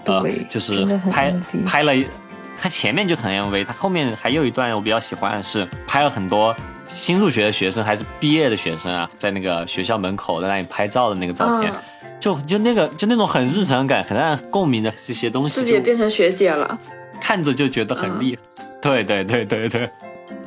[0.05, 1.34] 呃，就是拍
[1.65, 1.93] 拍了，
[2.62, 6.55] 他前面就很 MV，他后面还有一段我比较喜欢的是拍了很多
[6.88, 11.71] 新入学的学生还是毕业的学生啊，在那个学校门口在那里拍照的那个照片，
[12.19, 16.79] 就就那个就那种很日常感、很让共鸣的这些东西，自己也变成学姐了，
[17.19, 19.89] 看着就觉得很厉害，对对对对对。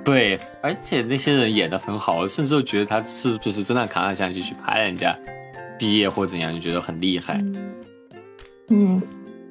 [0.04, 5.14] 对，而且那些人演的很好，我甚至觉得他是不是真的扛着相机去拍人家。
[5.78, 7.42] 毕业或怎样就觉得很厉害。
[8.68, 9.00] 嗯，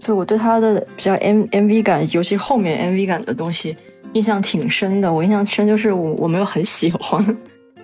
[0.03, 3.75] 对我对他的比较 M M V 感，尤其后面 M V 感的东西
[4.13, 5.11] 印象挺深的。
[5.11, 7.37] 我印象深就是我我没有很喜欢，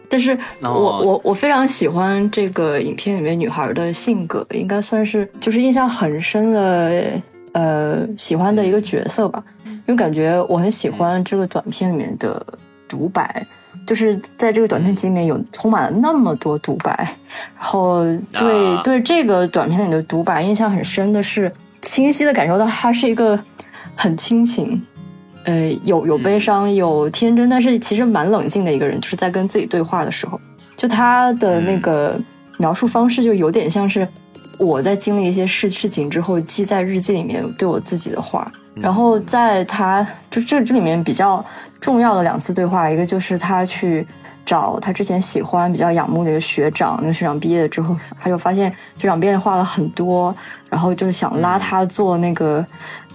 [0.08, 7.12] 但是我我我非常喜欢这个影片里面女孩的性格，应该算是就是印象很深的
[7.54, 9.44] 呃喜欢的一个角色吧。
[9.66, 12.46] 因为感觉我很喜欢这个短片里面的
[12.88, 13.46] 独白。
[13.86, 16.94] 就是在这个短片集里面有充满了那么多独白，
[17.58, 23.38] 然后对对这个短片里的独白印象很深的是，清晰的感受到他是一个
[23.96, 24.82] 很清醒，
[25.44, 29.00] 呃，有有悲伤，有天真，但是其实蛮冷静的一个人。
[29.02, 30.40] 就是在跟自己对话的时候，
[30.78, 32.20] 就他的那个
[32.58, 34.08] 描述方式就有点像是
[34.58, 38.50] 我在经历一些事事情之后记在日记里面对我自己的话。
[38.76, 41.44] 然后在他就这这里面比较。
[41.84, 44.08] 重要的两次对话，一个就是他去
[44.46, 50.34] 找他之前喜欢、比较仰慕的一个学长，那个学长毕业了之后，他就发现学长变化了很多，
[50.70, 52.66] 然后就是想拉他做那个。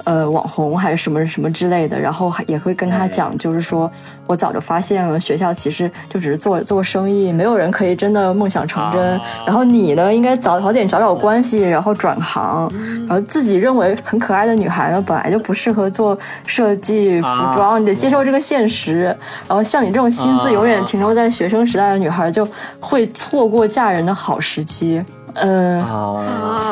[0.04, 3.90] 呃，网红还是什么什么之类的，然后也会跟他讲，就是说
[4.26, 9.20] 我早就发现了，学校其实就只是做 做生意，没有人可以真的梦想成真。
[9.46, 12.72] 然后你呢，应该早早点找找关系，然后转行。
[13.08, 19.04] 然后自己认为很可爱的女孩呢，本来就不适合做设计服装，你得接受这个现实。
[19.46, 22.46] 然后像你这种心思永远停留在学生时代的女孩，就
[22.80, 25.02] 会错过嫁人的好时机。
[25.34, 25.84] 嗯，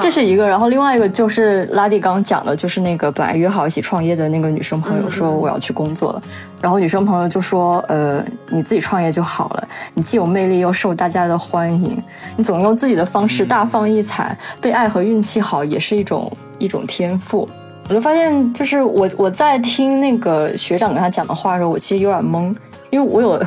[0.00, 6.22] 这是一个，然后另外一个就是拉蒂刚讲的，就是那个本来约好一起创业的那个女生朋友说我要去工作了，
[6.60, 12.02] 然后女生朋友就说，呃，你自己创业就好了，你既有魅力又受大家的欢迎，
[12.36, 17.48] 你总用自己的方式大放异彩，被爱和运气好也是一种一种天赋。
[17.88, 22.54] 我就发现，就是我我在听那个学长跟他讲的话的时候，我其实有点懵，
[22.90, 23.40] 因为我有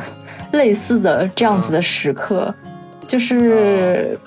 [0.52, 2.54] 类似的这样子的时刻，
[3.06, 4.18] 就是。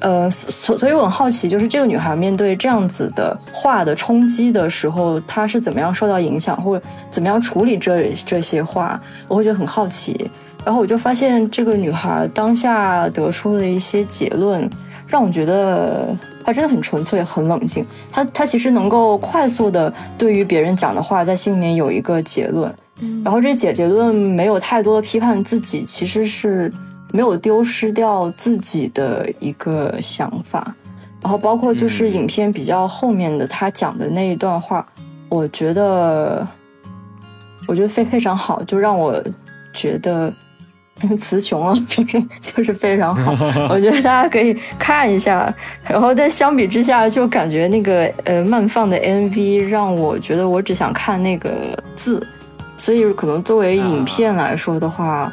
[0.00, 9.00] 呃，所所以我很好奇，就是这个女孩面对这样子的话的冲击的时候，她是怎么样受到影响，或者怎么样处理这这些话？
[9.28, 10.30] 我会觉得很好奇。
[10.64, 14.68] 然后我就发现这个女孩当下得出的一些结论，
[15.06, 17.84] 让我觉得她真的很纯粹、很冷静。
[18.12, 22.70] 她她其实能够快速的对于别人讲的话，在心里面有一个结论，
[23.24, 26.70] 然后这结结论没有太多的批判自己，其实是
[27.12, 30.74] 没有丢失掉自己的一个想法。
[31.22, 34.86] 然后包括就是影片比较后面的他讲的那一段话，
[35.28, 36.46] 我觉得
[37.68, 39.22] 我觉得非非常好，就让我
[39.72, 40.32] 觉得
[41.18, 43.32] 词穷了，就是就是非常好。
[43.68, 52.26] 我觉得大家可以看一下，然后但相比之下，就感觉那个呃慢放的 MV 让我觉得我只想看那个字，
[52.78, 55.30] 所以可能作为影片来说的话，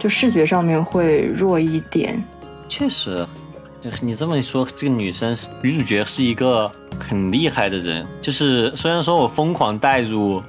[0.00, 2.20] 就视觉上面会弱一点。
[2.66, 3.26] 确实，
[4.00, 8.06] 你这么一说，这个女生女主角是一个很厉害的人。
[8.22, 10.42] 就是虽然说我疯狂带入，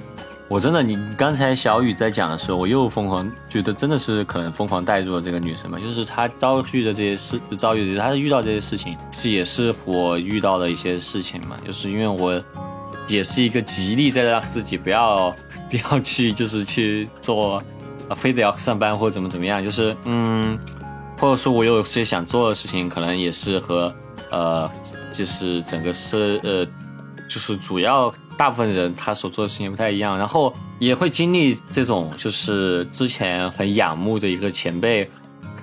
[0.47, 5.77] 我真的，你刚才小雨在讲的时候，我又疯狂觉得真的是可能疯狂带入了这个女生嘛。
[5.77, 11.57] 就是她遭遇的这些事，遭遇的，她遇到这些事情，是也是我遇到的一些事情嘛。
[11.65, 12.41] 就是因为我
[13.07, 15.35] 也是一个极力在让自己不要
[15.69, 17.61] 不要去，就是去做，
[18.11, 20.59] 啊，非得要上班或者怎么怎么样，就是嗯。
[21.17, 23.93] 或者说，我有些想做的事情，可能也是和
[24.31, 24.67] 呃，
[25.13, 26.65] 就是整个是呃，
[27.29, 35.07] 就是主要大部分人他所做的事情不太一样，然后也会经历这种，就是之前很仰慕的一个前辈，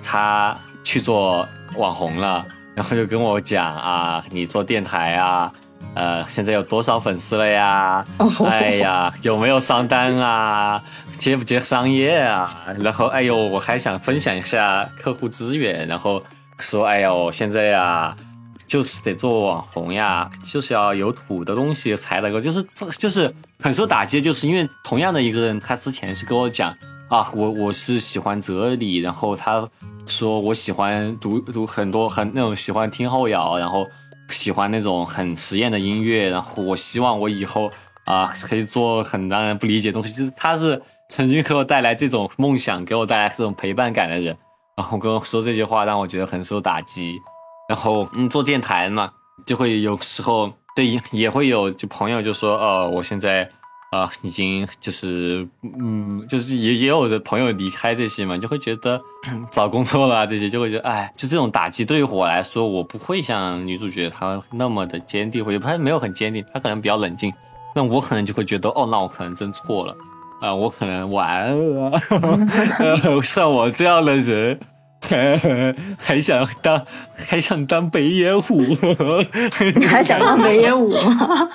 [0.01, 5.51] 他去做网红了，然后就跟我讲啊，你做电台啊，
[5.93, 8.05] 呃，现在有多少粉丝了呀？
[8.45, 10.81] 哎呀，有没有上单啊？
[11.19, 12.65] 接不接商业啊？
[12.79, 16.23] 然后，哎呦，我还想分享一下客户资源，然后
[16.59, 18.15] 说，哎呦，现在呀，
[18.65, 26.73] 就是得做网红呀，就是要有土的东西才能够，就是这就是很受打击，就是因为同样的一个人，他之前是跟我讲
[27.09, 29.67] 啊，我我是喜欢哲理，然后他
[30.05, 33.85] 说我喜欢读读很多很那种喜欢听后摇，然后
[34.29, 37.69] 喜欢那种很实验的音乐，然后我希望我以后
[38.05, 40.81] 啊可以做很让人不理解的东西，就是他是。
[41.09, 44.37] 曾经给我带来这种梦想，给我带来这种陪伴感的人，
[44.77, 47.19] 然后跟我说这句话，让我觉得很受打击。
[47.67, 49.11] 然后，嗯，做电台嘛，
[49.45, 53.49] 就会有时候对也会有就朋友就说，呃，我现在
[53.91, 55.47] 啊已经就是
[55.79, 59.01] 嗯，就是也也有的朋友离开这些嘛，就会觉得
[59.51, 67.33] 找工作了这些，就会觉得哎，就这种打击对于我来说，我不会像女主角她那么的坚定，或者她没有很坚定，她可能比较冷静。
[67.75, 69.95] 那我可能就会觉得，哦，那我可能真错了。
[70.41, 72.01] 啊，我可能完了。
[73.23, 74.59] 像我这样的人，
[75.01, 75.37] 还
[75.99, 78.41] 还想当还想当北野武，
[79.75, 81.49] 你还想当北野武吗？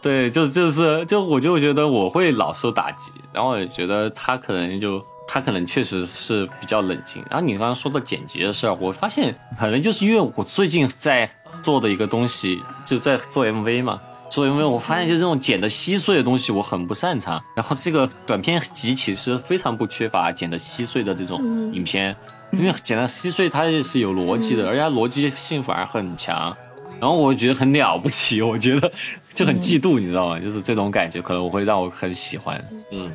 [0.00, 7.22] 对，就就是就我就觉得我会老受打击，然后也觉得他可能就他可能确实是比较冷静。
[7.28, 11.28] 然后你刚刚说到剪辑的事儿，我发现可能就是因为我最近在
[11.62, 14.00] 做的一个东西，就在做 MV 嘛。
[14.28, 17.42] 所以，因为我发现，就这种剪的稀碎的东西，我很不擅长。
[17.54, 21.40] 然后，这个短片集其实非常不缺乏剪的稀碎的这种
[21.72, 22.14] 影片，
[22.52, 26.54] 因为剪的稀碎，它也是有逻辑的，而且它逻辑性反而很强。
[27.00, 28.92] 然后，我觉得很了不起，我觉得
[29.34, 30.40] 就很嫉妒，你知道吗？
[30.40, 32.62] 就是这种感觉，可能我会让我很喜欢。
[32.90, 33.10] 嗯，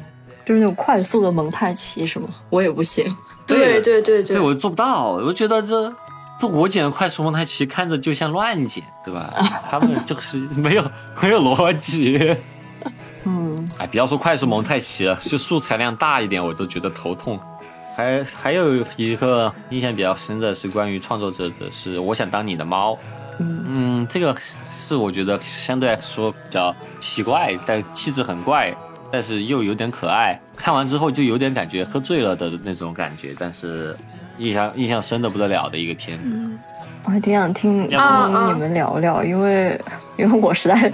[0.45, 2.29] 就是那种快速的蒙太奇，是吗？
[2.49, 3.05] 我也不行。
[3.45, 5.11] 对对对对，这我做不到。
[5.11, 5.93] 我觉得这。
[6.41, 9.31] 这我剪的快速蒙太奇看着就像乱剪，对吧？
[9.69, 12.35] 他们就是 没有没有逻辑。
[13.25, 17.39] 嗯，哎，不要说快速蒙太奇了，就素材量大一点我都觉得头痛。
[17.95, 22.93] 还还有一个印象比较深的是关于创作者的是《我想当你的猫》。
[23.37, 24.35] 嗯，这个
[24.67, 28.73] 是我觉得相对来说比较奇怪，但气质很怪，
[29.11, 30.39] 但是又有点可爱。
[30.55, 33.95] 看完之后就有点感觉喝醉了的那种感觉，但是。
[34.41, 36.33] 印象印象深的不得了的一个片子，
[37.05, 37.97] 我还挺想听听
[38.47, 39.79] 你们聊聊，因为
[40.17, 40.91] 因为我实在，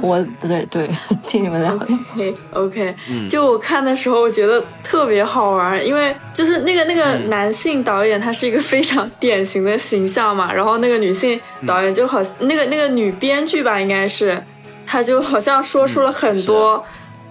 [0.00, 0.88] 我不对对，
[1.22, 1.72] 听你们聊。
[1.74, 2.94] OK OK，
[3.28, 14.42] 就我看的时候，我觉得特别好玩，因为就是那个那个男性导演，他是一个非常典型的形象嘛，然后那个女性导演就好，那个那个女编剧吧，应该是，
[14.86, 16.84] 她就好像说出了很多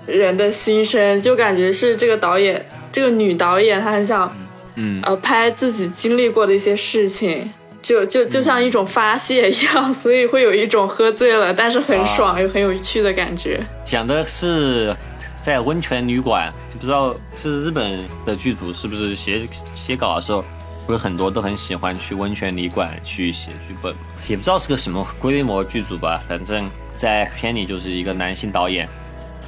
[0.06, 4.30] 人的心声，就感觉是这个导演，这个女导演，她很想。
[4.80, 13.60] 嗯，呃，拍自己经历过的一些事情，就就就像一种发泄一样， 所以会有一种喝醉了但是很爽又很有趣的感觉。
[13.84, 14.96] 讲的是
[15.42, 20.46] 在温泉旅馆，就不知道是日本的剧组是不是写写稿的时候，
[20.86, 23.96] 不是很多都很喜欢去温泉旅馆去写剧本，
[24.28, 26.22] 也不知道是个什么规模剧组吧。
[26.30, 28.88] 反正在片里就是一个男性导演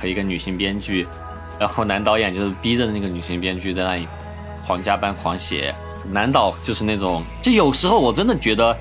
[0.01, 1.05] 和一个女性编剧，
[1.59, 4.07] 然后男导演就是逼着那个女性编剧在那里。
[4.69, 5.73] 狂加班狂写。
[6.11, 8.75] 男导就是那种，就有时候我真的觉得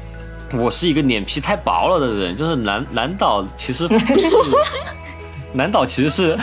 [0.52, 3.94] 我是一个脸皮太薄了的人，就是男男导其实是
[5.54, 6.38] 男导其实是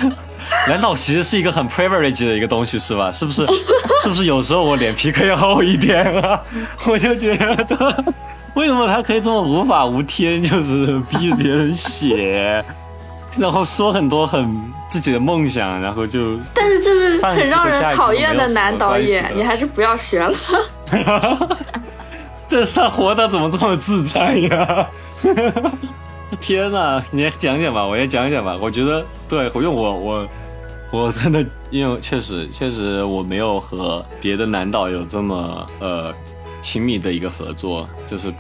[0.67, 3.11] 男导其实是一个很 privilege 的一个东西，是吧？
[3.11, 3.45] 是不是？
[4.01, 6.41] 是不是有时候我脸皮可以厚一点啊？
[6.89, 8.03] 我就觉得
[8.55, 12.63] 为什么他可以这么无法无天，就是逼着别人写，
[13.38, 20.31] 然后说很多很自己的梦想，然后就但是就是很让人讨厌都没有什么男导演你还是不要学了。
[22.47, 24.88] 这是他活的怎么这么自在呀？
[26.39, 28.57] 天哪，你也讲讲吧，我也讲讲吧。
[28.61, 30.27] 我觉得对，因为我我
[30.91, 36.13] 我真的，因为确实确实我没有和别的男导有这么呃
[36.61, 38.31] 亲密的一个合作，就是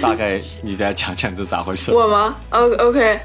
[0.00, 1.92] 大概 你再讲讲这咋回事？
[1.92, 3.20] 我吗？O OK，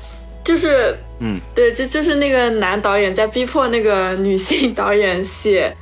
[0.45, 5.75] 就是嗯，对，就就是那个男导演在逼迫那个女性导演写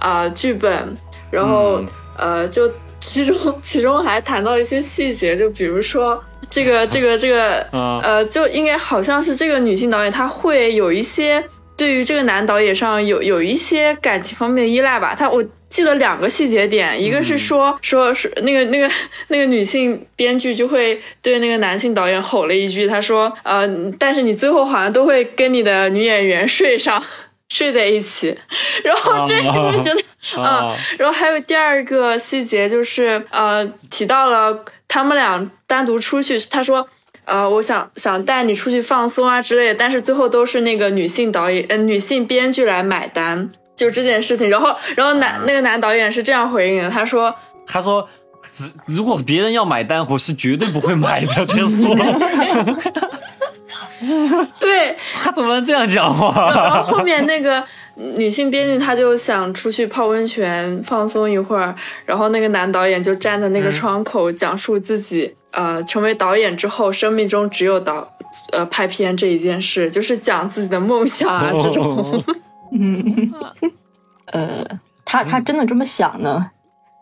[0.00, 0.96] 啊、呃剧本，
[1.30, 1.86] 然后、嗯。
[2.18, 11.44] 呃，就其中其中还谈到一些细节，就比如说这个这个这个嗯 呃，就应该好像是这个女性导演她会有一些
[11.76, 15.44] 对于这个男导演上有有一些感情方面的依赖吧，她我。
[15.68, 18.88] 记得两个细节点，一个是说、说是那个那个
[19.28, 27.02] 那个女性编剧就会对那个男性导演吼了一句，他说：“呃，但是你最后好像都会跟你的女演员睡上，
[27.50, 28.36] 睡在一起。”
[28.84, 36.88] 然后这些我觉得，啊嗯，然后还有第二个细节就是，呃，提到了他们俩单独出去，他说。
[37.24, 44.50] 呃，我想想带你出去放松啊之类的，但是最后都是那个女性导演，呃，女性编剧来买单，就这件事情。
[44.50, 47.34] 然后，然后男那个男导演是这样回应的，他说，
[47.66, 48.08] 他说。
[48.54, 51.46] 只如果别人要买单，我是绝对不会买的。
[51.46, 51.92] 他说，
[54.60, 56.52] 对，他怎么能这样讲话？
[56.54, 57.62] 然后后面那个
[57.96, 61.74] 女性编剧她就想出去泡温泉放松一会儿，
[62.04, 68.08] 然后那个男导演就站在那个窗口讲述自己、呃成为导演之后，生命中只有导
[68.52, 72.22] 呃拍片这一件事，就是讲自己的梦想啊这种。
[74.32, 74.64] 呃，
[75.04, 76.50] 他他真的这么想呢？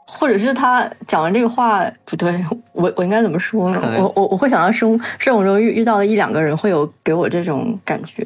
[0.07, 8.23] 或者是他讲完这个话不对，我我应该怎么说呢我我我会想到生生活中遇遇到的一两个人会有给我这种感觉，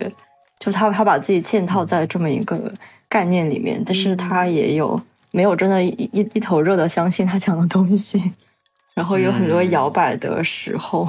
[0.59, 2.73] 就他他把自己嵌套在这么一个
[3.09, 8.33] 概念里面，但是他也有没有真的一一一头热的相信他讲的东西，
[8.95, 11.09] 然后有很多摇摆的时候。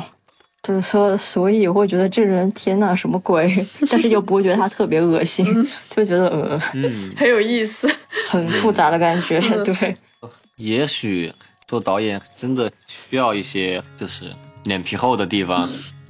[0.61, 3.65] 就是说，所以我会觉得这人天呐，什么鬼？
[3.89, 5.45] 但是又不会觉得他特别恶心，
[5.89, 7.89] 就觉得呃，嗯， 很有意思，
[8.27, 9.39] 很复杂的感觉。
[9.63, 9.95] 对，
[10.57, 11.31] 也许
[11.67, 14.25] 做导演真的需要一些就是
[14.65, 15.67] 脸皮厚的地方，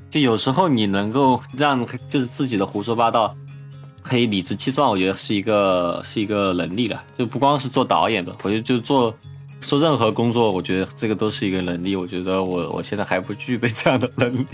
[0.09, 3.33] 就有时候你能够让就是自己的胡说八道
[4.01, 9.15] 可以理直气壮，我觉得是一个是一个能力了，就不光是做导演的，我觉得就做。
[9.61, 11.95] 做任何工作，我觉得这个都是一个能力。
[11.95, 14.45] 我觉得我我现在还不具备这样的能力，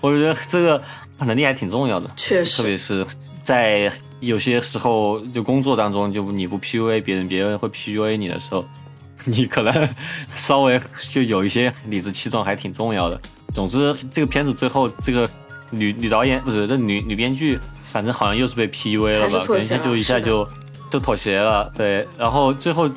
[0.00, 0.82] 我觉得这个
[1.20, 2.10] 能力还挺重要的。
[2.16, 3.06] 确实特别是
[3.42, 8.64] 在有些时候，就工作当中，就你不 PUA 别人，别人会 PUA 你的时候，
[9.26, 9.88] 你可能
[10.34, 13.20] 稍微就有一些理直气壮，还挺重要的。
[13.52, 15.28] 总之，这个片子最后这个
[15.70, 19.42] 女女导演不是这女女编剧，反正好像又是被 PUA 了吧？
[19.44, 20.48] 妥协了可能就一下就
[20.90, 22.06] 就妥协了，对。
[22.16, 22.88] 然后最后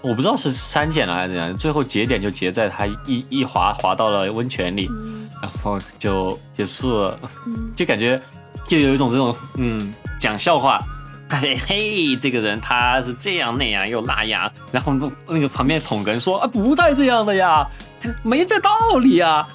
[0.00, 4.90] 我不知道是删减了还是怎样，最后节点就结在他一一滑滑到了温泉里，
[5.42, 7.18] 然后就结束了，
[7.76, 8.20] 就感觉
[8.66, 10.80] 就有一种这种嗯讲笑话。
[11.30, 14.94] 嘿嘿，这个人他是这样那样又那样，然后
[15.26, 17.66] 那个旁边捧哏说啊，不带这样的呀，
[18.22, 18.70] 没这道
[19.02, 19.46] 理呀，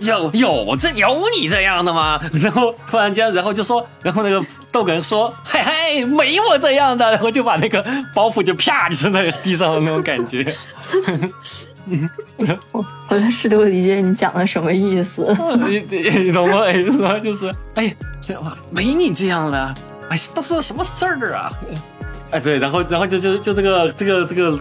[0.00, 2.20] 有有这有你这样的吗？
[2.32, 4.44] 然后突然间，然后就说，然后那个
[4.74, 7.80] 逗哏说，嘿嘿，没我这样的，然后就把那个
[8.12, 10.44] 包袱就啪就扔在地上的那种感觉。
[12.72, 15.24] 我我在试图理解你讲的什么意思。
[15.68, 17.16] 你你你懂我意思吗？
[17.20, 17.94] 就是哎，
[18.70, 19.74] 没你这样的，
[20.10, 21.52] 哎，都是什么事儿啊？
[22.32, 24.58] 哎，对，然后然后就就就这个这个这个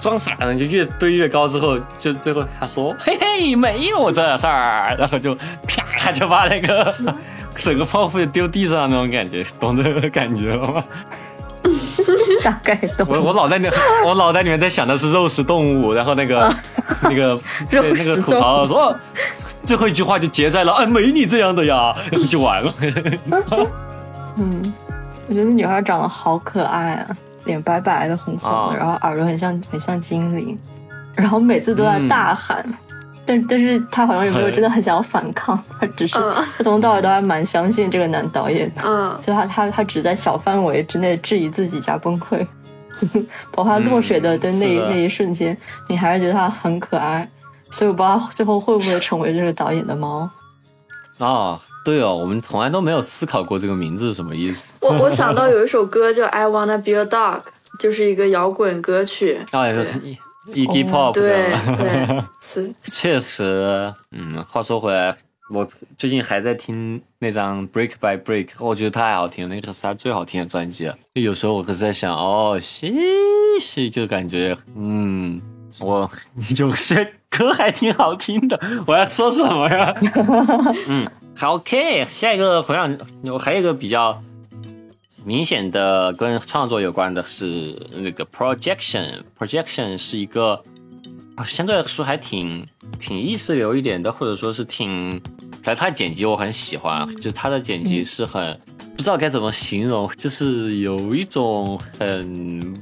[0.00, 5.36] 装傻的人就越堆越高，之后就最后他说嘿嘿，没有这事儿，然后就
[5.68, 6.92] 啪就把那个
[7.56, 10.84] 整个泡芙就丢地上那种感觉，懂这个感觉了吗？
[12.42, 13.06] 大概懂。
[13.08, 13.68] 我我脑袋里
[14.04, 16.52] 我脑袋里面在想的是肉食动物，然后那个
[17.02, 17.38] 那个
[17.70, 18.96] 对那个吐槽说，哦
[19.64, 21.94] 最后一句话就结在了，哎，没你这样的呀，
[22.28, 22.74] 就完了。
[24.36, 24.74] 嗯，
[25.28, 27.06] 我觉得那女孩长得好可爱啊，
[27.44, 30.58] 脸白白的，红色的，啊然后耳朵很像很像精灵，
[31.14, 32.64] 然后每次都在大喊。
[33.24, 42.44] 但但是他好像也没有真的很想要反抗， 他只是嗯她从头到尾都还蛮相信这个男导演的，嗯，就他他他只在小范围之内质疑自己加崩溃，
[43.52, 45.56] 跑他落水的的那、是的那一瞬间，
[45.88, 47.28] 你还是觉得他很可爱。
[47.70, 50.28] 所以我不知道最后会不会成为这个导演的猫。
[51.18, 54.74] 哦， 对哦，我们从来都没有思考过这个名字是什么意思。
[54.80, 57.38] 我我想到有一首歌叫《I Wanna Be a Dog》，
[57.78, 59.40] 就是一个摇滚歌曲。
[59.52, 59.66] 啊，
[60.46, 61.76] 也是对 Iggy Pop 对的。
[61.76, 65.16] 对 是，确实，嗯，话说回来，
[65.50, 65.66] 我
[65.98, 70.94] 最近还在听那张《Break by Break》，我觉得太好听了，那个是他最好听的专辑了。
[71.14, 72.92] 有时候我可是在想，哦，嘻
[73.60, 75.40] 嘻，就感觉，嗯，
[75.80, 76.10] 我
[76.58, 79.94] 有些歌还挺好听的，我要说什么呀？
[80.88, 84.22] 嗯，好，OK，下一个回想，我还有一个比较
[85.24, 89.22] 明显的跟创作有关的是那个 projection。
[89.38, 90.60] projection 是一个
[91.36, 92.66] 啊相对来说还挺
[92.98, 95.20] 挺意识流一点的，或者说是挺，
[95.62, 98.58] 反正他的剪辑我很喜欢，就是他的剪辑是很、
[98.96, 102.74] 不知道该怎么形容，就是有一种很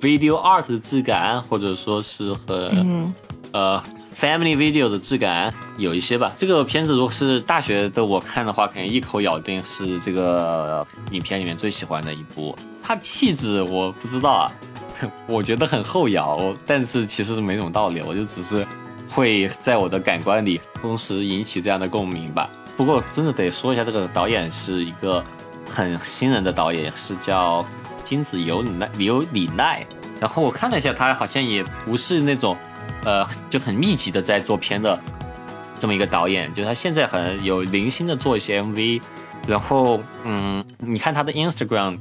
[0.00, 3.14] video art 的质感，或者说是很、嗯
[3.52, 3.82] 呃
[4.14, 6.32] family video 的质感有一些吧。
[6.36, 12.56] 这个片子如果是大学的我看的话，肯定一口咬定是这个影片里面最喜欢的一部。
[12.82, 14.52] 它气质我不知道啊，
[15.26, 18.66] 我觉得很后摇，但是其实是没什么道理，我就只是
[19.10, 22.48] 会在我的感官里同时引起这样的共鸣吧。
[22.76, 25.22] 不过真的得说一下，这个导演是一个
[25.68, 27.64] 很新人的导演，是叫
[28.04, 29.86] 金子由里奈由里奈。
[30.20, 32.56] 然后我看了一下，他好像也不是那种
[33.04, 34.98] 呃就很密集的在做片的
[35.78, 39.00] 这么一个导演，就是他现在很有零星的做一些 MV，
[39.46, 41.98] 然后嗯，你看他的 Instagram，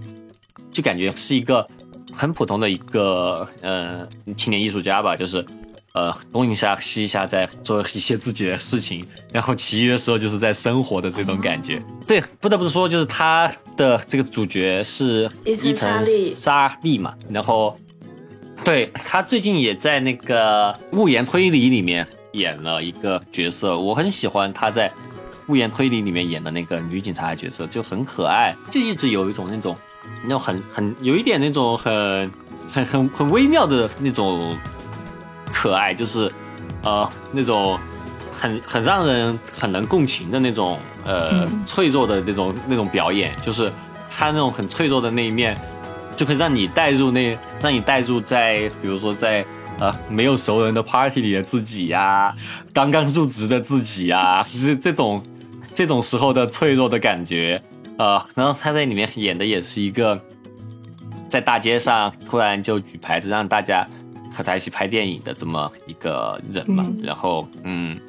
[0.72, 1.68] 就感觉是一个
[2.14, 4.08] 很普通的一个呃
[4.38, 5.46] 青年艺术家吧，就是
[5.94, 11.82] 呃东一下西一下在做一些自己的事情，然后其余的时候就是在生活的这种感觉。
[12.08, 17.78] 对，不得不说，就是他的这个主角是伊藤沙莉嘛，然后
[18.64, 24.90] 对他最近也在那个《物言推理》里面演了一个角色，我很喜欢他在
[25.48, 29.76] 《物言推理》里面演的那个女警察的角色，就很可爱，就一直有一种那种
[30.24, 32.32] 那种很 很有一点那种很
[32.68, 34.58] 很很很微妙的那种
[35.52, 36.32] 可爱，就是
[36.84, 37.78] 呃那种
[38.32, 43.70] 很很让人很能共情的那种呃、脆弱的那种那种表演，就是
[44.10, 45.54] 他那种很脆弱的那一面，
[46.16, 49.46] 就会让你带入那让你带入在比如说在
[49.80, 52.36] 呃没有熟人的 party 里的自己呀、
[52.74, 55.24] 刚刚入职的自己呀、这这种
[55.74, 57.62] 这种时候的脆弱的感觉，
[57.98, 60.20] 呃，然后他在里面演的也是一个
[61.28, 63.88] 在大街上突然就举牌子让大家
[64.32, 68.00] 和他一起拍电影的这么一个人嘛，嗯然后嗯。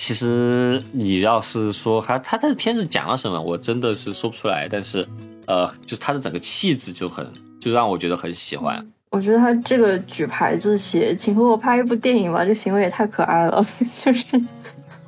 [0.00, 4.68] 其实你要是说他他的片子讲了什么，我真的是说不出来。
[4.70, 5.06] 但是，
[5.48, 7.26] 呃，就是他的整个气质就很，
[7.58, 8.86] 就让我觉得很喜欢。
[9.10, 13.64] 我觉得他这个举牌子写“请和我拍一部电影吧”，这行为也太可爱了。
[14.04, 14.26] 就是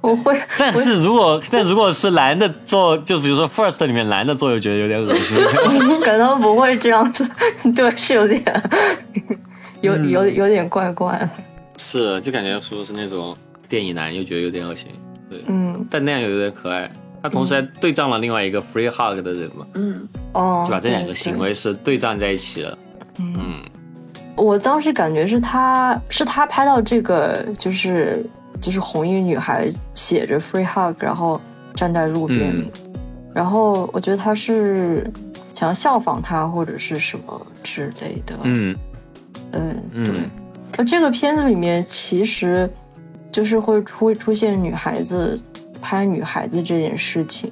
[0.00, 5.36] 我会， 但是如果但如果是男的做，就比如说 First 里面男的做，又觉得有点恶心。
[6.02, 7.28] 可能不会这样子，
[7.76, 8.42] 对，是有点，
[9.82, 11.28] 有有有点怪怪。
[11.76, 13.36] 是，就感觉说是那种
[13.68, 14.88] 电影男，又觉得有点恶心。
[15.28, 16.90] 对，嗯，但那样又有点可爱。
[17.22, 22.78] 他同时还对仗了另外一个 Free Hug 的人嘛，嗯，哦，就把这两个行为是对仗在一起了。
[23.18, 23.62] 嗯
[24.36, 28.24] 我当时感觉是他是他拍到这个，就是
[28.60, 31.38] 就是红衣女孩写着 free hug，然后
[31.74, 32.66] 站在路边，嗯
[33.34, 35.08] 然后我觉得他是
[35.54, 38.74] 想要效仿他或者是什么之类的，嗯
[39.52, 40.14] 嗯，嗯对。
[40.78, 42.68] 而这个片子里面其实
[43.30, 45.38] 就是会出出现女孩子
[45.80, 47.50] 拍女孩子这件事情，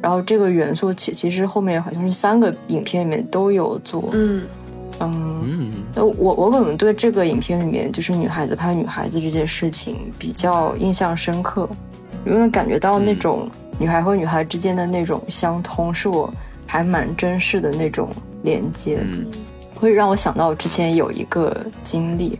[0.00, 4.42] 然后这个元素其其实后面好像是三个影片里面都有做，嗯，
[5.00, 5.72] 嗯嗯。
[5.94, 11.68] 呃，我我可能对这个影片里面就是女孩子拍女孩子这件事情比较印象深刻，
[12.26, 13.48] 因为感觉到那种
[13.78, 16.32] 女孩和女孩之间的那种相通，是我
[16.66, 18.10] 还蛮珍视的那种
[18.42, 19.26] 连接，嗯。
[19.74, 22.36] 会让我想到之前有一个经历，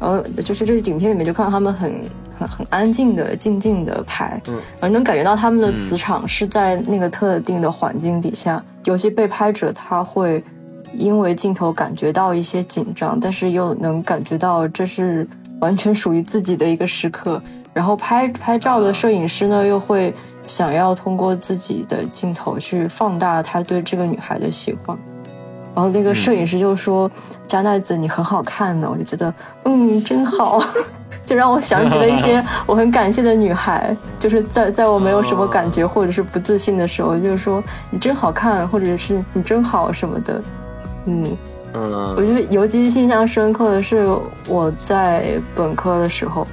[0.00, 1.92] 然后就是这个影片里面就看到他们很
[2.38, 4.54] 很很安静的、静静的拍，嗯。
[4.80, 10.42] 然后能感觉到他们的磁场是在那个特定的环境底下，有些被拍者他会
[10.94, 15.28] 因为镜头感觉到一些紧张，但是又能感觉到这是
[15.60, 17.40] 完全属于自己的一个时刻，
[17.74, 20.14] 然后拍拍照的摄影师呢又会
[20.46, 24.96] 想要通过自己的镜头去放大他对这个女孩的喜欢。
[25.74, 27.10] 然后那个摄影师就说
[27.46, 29.32] ：“加奈子，你很好看呢。”我就觉得，
[29.64, 30.60] 嗯，真好，
[31.24, 40.42] 就让我想起了一些 我很感谢的女孩，就是在在我没有什么感觉或者是不自信的时候，就是说你真好看，或者是你真好什么的。
[41.06, 41.36] 嗯，
[41.74, 44.14] 嗯，我觉得尤其印象深刻的是
[44.48, 46.46] 我在本科的时候，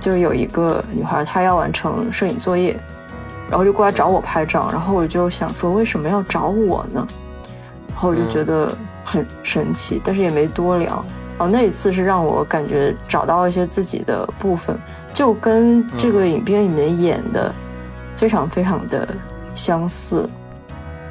[0.00, 2.76] 就有一个女孩，她要完成摄影作业，
[3.48, 7.06] 然后就过来找我拍照，然后我就想说为什么要找我呢？
[7.94, 11.02] 然后我就觉得很神奇，但是也没多聊。
[11.38, 14.78] 哦，那一次是让我感觉找到一些自己的部分，
[15.14, 17.54] 就跟这个影片里面演的
[18.14, 19.08] 非常非常的
[19.54, 20.28] 相似。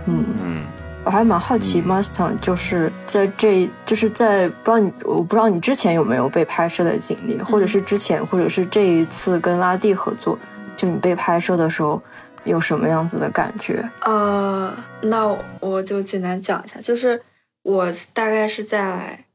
[0.06, 0.24] 嗯。
[0.44, 0.62] 嗯。
[1.06, 10.40] 我还蛮好奇，Mustang 就是在这，就是在不知道你，我不知道你之前有没有被拍摄的经历，或者是之前，或者是这一次跟拉蒂合作，
[10.78, 12.02] 就你被拍摄的时候
[12.44, 13.90] 有什么样子的感觉？
[14.02, 17.22] 呃，那我就简单讲一下，就是
[17.64, 19.26] 我大概是在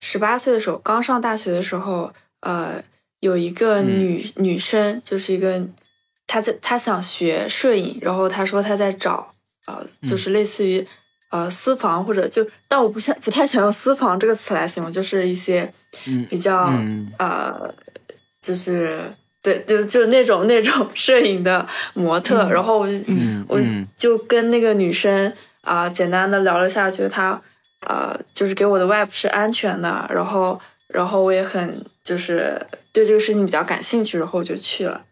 [0.00, 2.82] 十八岁的时候，刚上大学的时候，呃，
[3.20, 5.66] 有一个女、女生，就是一个
[6.26, 9.32] 她在她想学摄影，然后她说她在找，
[9.66, 10.86] 呃，就是类似于。
[11.32, 15.72] 呃，私房或者就，但我不想不太想用私房这个词来形容，就是一些
[16.28, 17.74] 比较、嗯呃，
[18.38, 19.10] 就是
[19.42, 25.32] 对，就就是那种那种 摄影的模特，然后我就、嗯我嗯就跟那个女生
[25.62, 27.40] 啊、简单的聊了一下，觉得她
[27.86, 32.60] 呃就是给我的 vibe 是安全的，然后然后我也很就是
[32.92, 35.02] 对这个事情比较感兴趣，然后我就去了。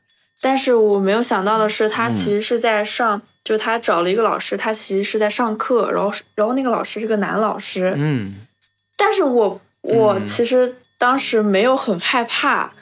[0.42, 8.32] 但是我没有想到的是，他其实是在上，就是他找了一个老师，他其实是在上课，然后然后那个老师是个男老师，嗯。
[8.96, 10.26] 但是我我嗯。
[10.26, 12.72] 其实当时没有很害怕，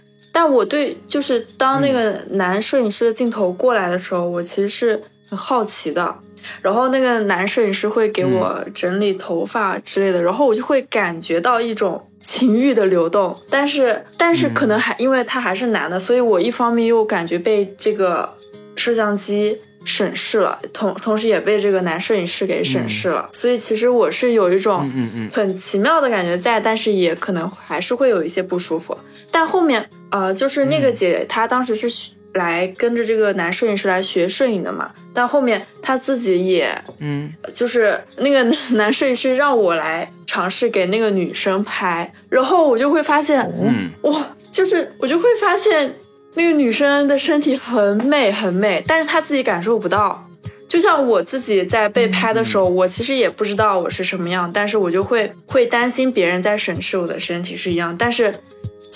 [0.41, 6.15] 但我对就是当那个男摄影师的镜头过来的时候，我其实是很好奇的。
[6.63, 18.33] 然后那个男摄影师会给我整理头发之类的，然后我就会感觉到一种情欲的流动，但是但是可能还、因为他还是男的，所以我一方面又感觉被这个
[18.77, 24.89] 摄像机审视了，同同时也被这个男摄影师给审视了，所以其实我是有一种
[25.33, 28.97] 很奇妙的感觉在，但是也可能还是会有一些不舒服。
[29.39, 37.33] 但后面呃，就是那个姐她当时是学来跟着这个男摄影师来学摄影的嘛，但后面她自己也嗯。
[37.55, 38.43] 就是那个
[38.75, 43.89] 男摄影师让我来尝试给那个女生拍，然后我就会发现，嗯。
[44.03, 45.95] 哇，就是我就会发现
[46.35, 50.25] 那个女生的身体很美很美，但是她自己感受不到。
[50.69, 58.35] 就像我自己在被拍的时候，我其实也不知道我是什么样，但是我就会会担心别人在审视我的身体是一样，但是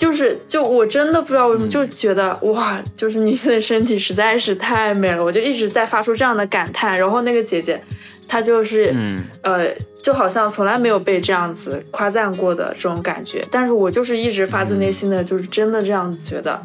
[0.03, 6.99] 就是就我真的不知道为什么就觉得哇，就是女性的身体实在是太美了，我就一直在发出这样的感叹。
[6.99, 7.81] 然后那个姐姐，
[8.27, 9.73] 她就是、嗯呃，
[10.03, 16.61] 就好像从来没有被这样子夸赞过的这种感觉，但是我就是一直发自内心的就是真的这样子觉得。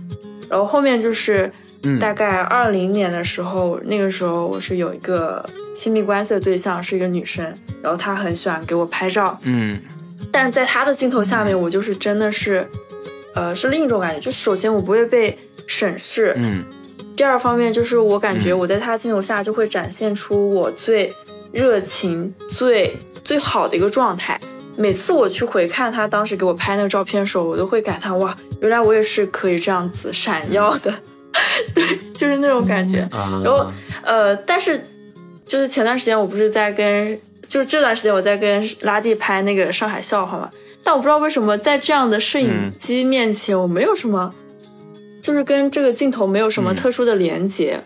[0.51, 1.49] 然后后面就是
[1.85, 1.97] 嗯。
[2.01, 7.45] 大概二零年的时候，那个时候我是有一个亲密关系的对象，是一个女生，
[7.81, 9.79] 然后她很喜欢给我拍照，嗯。
[10.33, 12.69] 但是在她的镜头下面，我就是真的是，
[13.39, 14.21] 呃，是另一种感觉。
[14.21, 16.65] 就是首先我不会被审视，嗯
[17.17, 21.15] 第二方面就是我感觉嗯我在他镜头下就会展现出我最
[21.53, 24.41] 热情、最最好的一个状态。
[24.77, 30.95] 每次我去回看他当时给我拍那个照片的时候，我都会感叹哇，原来我也是可以这样子闪耀的，
[31.75, 31.85] 对，
[32.15, 33.01] 就是那种感觉。
[33.11, 33.67] 啊，然后
[34.03, 34.81] 呃，但是
[35.45, 37.19] 就是前段时间我不是在跟，
[37.49, 40.51] 就是这段时间我在跟拉蒂拍那个上海笑话嘛，
[40.89, 42.73] 但我不知道为什么在这样的摄影嗯。
[42.79, 44.33] 机面前，我没有什么，
[45.21, 46.75] 就是跟这个镜头没有什么嗯。
[46.75, 47.79] 特殊的连接。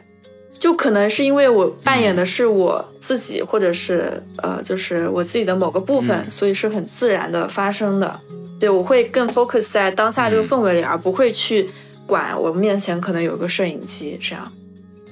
[0.56, 6.30] 就可能是因为我扮演的是我自己，或者是呃，就是我自己的某个部分，嗯。
[6.30, 8.20] 所以是很自然的发生的。
[8.60, 11.68] 对我会更 focus 在当下这个氛围里，而不会去
[12.06, 14.52] 管我面前可能有个摄影机这样。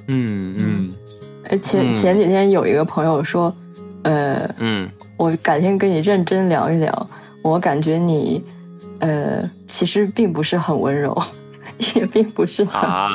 [0.06, 0.94] 嗯嗯。
[1.48, 1.96] 哎，前嗯。
[1.96, 3.52] 前几天有一个朋友说，
[4.04, 4.88] 呃，嗯。
[5.16, 7.10] 我改天跟你认真聊一聊，
[7.42, 8.42] 我感觉你，
[9.00, 11.16] 呃，其实并不是很温柔，
[11.96, 13.10] 也并不是很啊。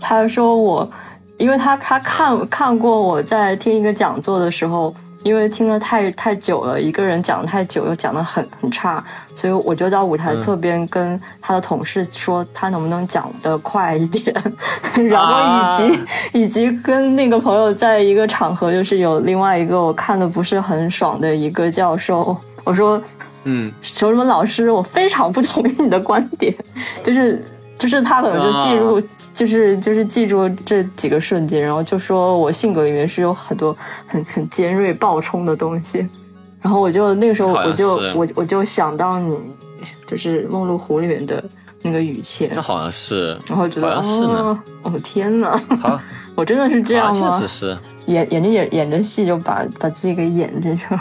[0.00, 0.90] 他说我，
[1.36, 4.94] 因为他他看看过我在听一个讲座的时候，
[5.24, 9.04] 因为听了太太久了，一个人讲太久又讲的很很差，
[9.34, 14.34] 所以我就到舞台侧边跟他的同事说，他能不能讲的快一点，
[15.08, 15.92] 然后以
[16.32, 22.36] 及、以及跟那个朋友在一个场合，就是有另外一个我看的不是很爽的一个教授，
[22.68, 23.02] 我说
[23.44, 26.54] 嗯什么什么老师，我非常不同意你的观点，
[27.02, 27.42] 就是
[27.78, 33.74] 就是他可能就记住，就是就是记住这几个瞬间，然后就说我性格里面是有很多
[34.06, 36.06] 很很尖锐暴冲的东西，
[36.60, 39.34] 然后我就那个时候我就我我就想到你
[40.06, 41.42] 就是梦露湖里面的
[41.80, 45.98] 那个雨倩这，好像是，然后觉得好像是呢哦，哦天哪，好，
[46.34, 47.46] 我真的是这样吗确？
[47.46, 51.00] 实是，演演着演演着戏就把把自己给演进去了。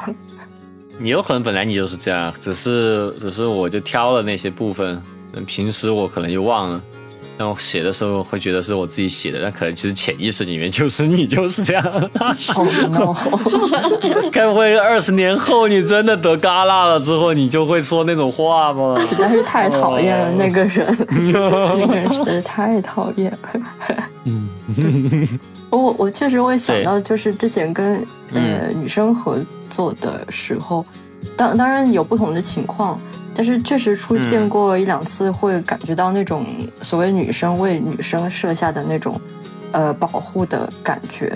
[0.99, 4.99] 你有可能本来你就是这样，只是只是我就挑了那些部分，
[5.45, 6.81] 平时我可能就忘了。
[7.37, 11.83] 然后写的时候会觉得是我自己写的，但可能其实潜意识里面 就是你就是这样。
[14.31, 18.97] 该不会二十年后你真的得嘎啦了之后，你就会说那种话吗？
[19.07, 20.97] 实在是太讨厌了那个人，
[21.77, 23.37] 那个人实在是太讨厌了。
[24.23, 24.49] 嗯，
[25.69, 29.37] 我我确实会想到，就是之前跟呃女生合
[29.69, 30.85] 作的时候，
[31.35, 32.99] 当当然有不同的情况。
[33.39, 36.43] 但是确实出现过一两次，会感觉到那种
[36.81, 39.21] 所谓女生为女生设下的那种，
[39.71, 41.31] 呃，保护的感觉，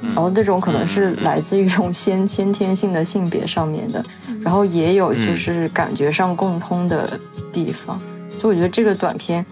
[0.00, 4.00] 然后这种可能是来自于一种先先天性的性别上面的，
[4.44, 7.18] 然后也有就是感觉上共通的
[7.52, 8.00] 地方。
[8.38, 9.44] 就我觉得这个短片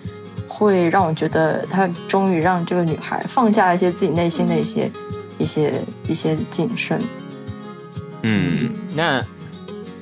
[0.47, 4.89] 会让我觉得，他终于让这个女孩放下了一些自己内心的一些
[5.37, 7.01] 一些一些谨慎。
[8.29, 9.25] 嗯，那。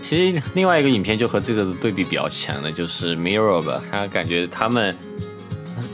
[0.02, 3.82] 其实另外一个影片就和这个的对比比较强的，就是《Mirror》吧。
[3.90, 4.96] 他感觉他们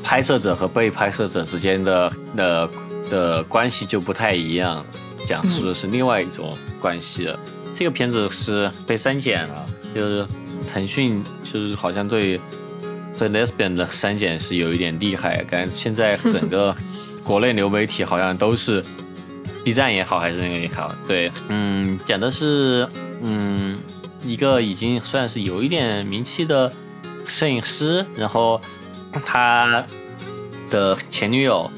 [0.02, 2.70] 拍摄者和被拍摄者之间的的
[3.08, 4.84] 的关系就不太一样，
[5.26, 7.38] 讲述的是另外一种关系了。
[7.72, 9.64] 这个片子是被删减了，
[9.94, 10.26] 就是
[10.70, 12.38] 腾讯就是好像对
[13.16, 15.42] 对 Lesbian 的删减是有一点厉害。
[15.44, 16.76] 感觉现在整个
[17.24, 18.84] 国内流媒体好像都是
[19.64, 22.88] B 站也好还是那个也好，对，嗯，讲的是
[23.22, 23.78] 嗯。
[24.24, 26.72] 一个已经算是有一点名气的
[27.26, 28.60] 摄影师，然后
[29.24, 29.84] 他
[30.70, 31.68] 的前女友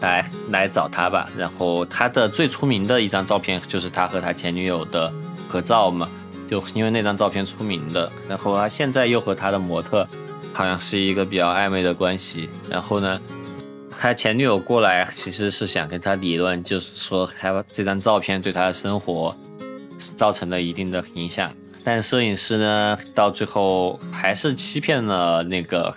[0.00, 5.12] 来来找他吧，然后他的最出名的一张照片就是他和他前女友的
[5.48, 6.08] 合照嘛，
[6.48, 8.08] 就因为那张照片出名的。
[8.28, 10.06] 然后他现在又和他的模特
[10.52, 12.48] 好像是一个比较暧昧的关系。
[12.70, 13.20] 然后呢，
[14.02, 19.32] 他前女友过来其实是想跟他理论，就是说他这张照片对他的生活
[20.16, 21.54] 造成了一定的影响。
[21.84, 25.94] 但摄影师呢，到最后还是欺骗了那个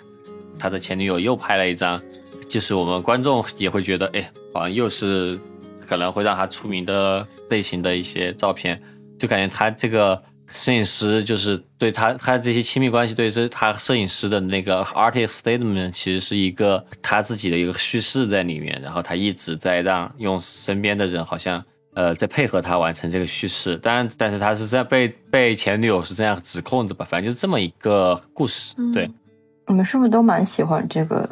[0.59, 1.99] 他的前女友，又拍了一张，
[2.47, 5.39] 就是我们观众也会觉得，哎，好像又是
[5.87, 8.79] 可能会让他出名的类型的一些照片，
[9.17, 10.21] 就感觉他这个
[10.55, 21.63] 摄影师就是对他他这些亲密关系，对这他摄影师的那个 artist statement，其实是一个他自己的一个叙事在里面，然后他一直在让用身边的人好像。
[21.97, 27.07] 呃，在配合他完成这个叙事，当然，但是他是在被被前女友是这样指控的吧？
[27.09, 28.75] 反正就是这么一个故事。
[28.93, 29.09] 对，
[29.65, 31.25] 你们是不是都蛮喜欢这个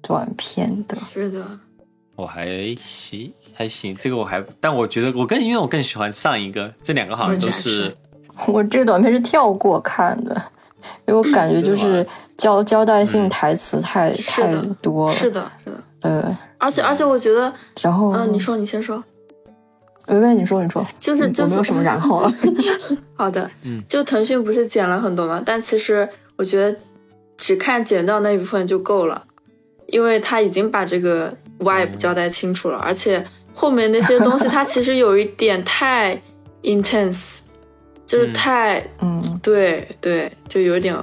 [0.00, 0.96] 短片的？
[0.96, 1.44] 是的，
[2.16, 3.94] 我还行，还行。
[3.94, 7.94] 这个我还，但我觉得我更因为我更喜欢上一个，这两个好像都是。
[8.48, 10.34] 我这个短片是跳过看的，
[11.06, 12.06] 因为我感觉就是
[12.36, 15.12] 交交代性台词太太多了。
[15.12, 19.02] 是的，是的，呃，而且而且我觉得，然后，嗯，你说，你先说。
[20.08, 22.32] 薇薇，你说你说，就是就是没有什么然后了。
[23.16, 25.42] 好的，嗯，就腾讯不是剪了很多吗？
[25.44, 26.78] 但其实我觉得
[27.36, 29.24] 只看剪掉那一部分就够了，
[29.86, 36.22] 因为他已经把这个 vibe 交代清楚了，而且后面那些东西它其实有一点太
[36.62, 37.38] intense，
[38.06, 40.96] 就是太嗯，对对，就有点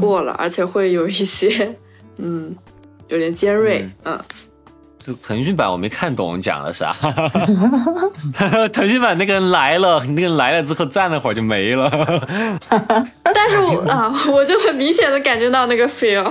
[0.00, 1.74] 过了，而且会有一些
[2.18, 2.54] 嗯，
[3.08, 4.18] 有点尖锐，嗯。
[5.02, 6.92] 这腾讯版我没看懂讲了啥，
[8.70, 11.90] 腾讯版那个人来了，那个人来了之后站了会儿就没了。
[13.24, 16.30] 但是我啊，我就很明显的感觉到那个 feel。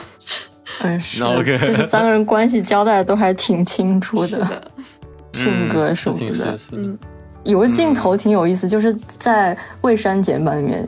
[0.84, 4.71] 嗯，是，这三个人关系交代的都还挺清楚的，
[5.34, 6.55] 性格什么的。
[6.73, 6.95] 嗯，
[7.50, 10.86] 有个镜头挺有意思，就是在未删减版里面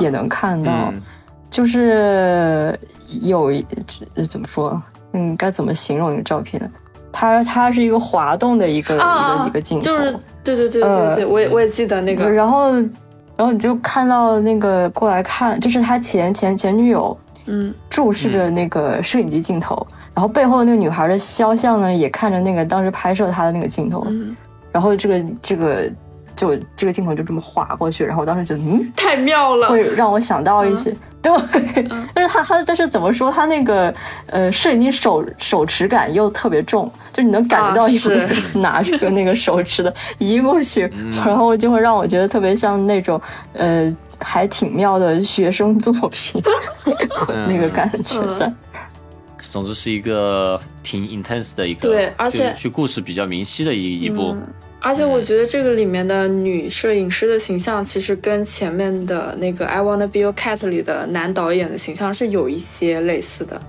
[0.00, 0.92] 也能看到，
[1.50, 2.78] 就是
[3.22, 3.52] 有
[4.28, 4.82] 怎么说，
[5.12, 6.68] 嗯，该怎么形容那个照片呢？
[7.12, 10.12] 它它是一个滑动的一个一个一个镜头，就是
[10.44, 12.30] 对对对对对，我也我也记得那个。
[12.30, 24.06] 然后然后你就看到那个过来看，就是他前前前女友，嗯，注视着那个摄影机镜头，然后背后那个女孩的肖像呢，也看着那个当时拍摄他的那个镜头，
[24.78, 25.90] 然后这个这个。
[26.38, 31.34] 就这个镜头就这么划过去，然后我当时觉得，嗯， 太妙了，会让我想到一些，对。
[32.14, 33.92] 但是他他但是怎么说，他那个
[34.26, 38.10] 呃摄影机手手持感又特别重，就你能感觉到一股
[38.60, 40.88] 拿着 那个手持的移过去，
[41.26, 43.20] 然后就会让我觉得特别像那种
[43.54, 46.40] 呃还挺妙的学生作品
[47.48, 48.48] 那个感觉在。
[49.40, 54.36] 总之是一个挺 intense 的一个，对，而且就故事比较明晰的一一部。
[54.80, 63.60] 而且我觉得这个里面的女摄影师的形象，其实跟前面的那个《I Wanna Be Your Cat》里的男导演的形象是有一些类似的，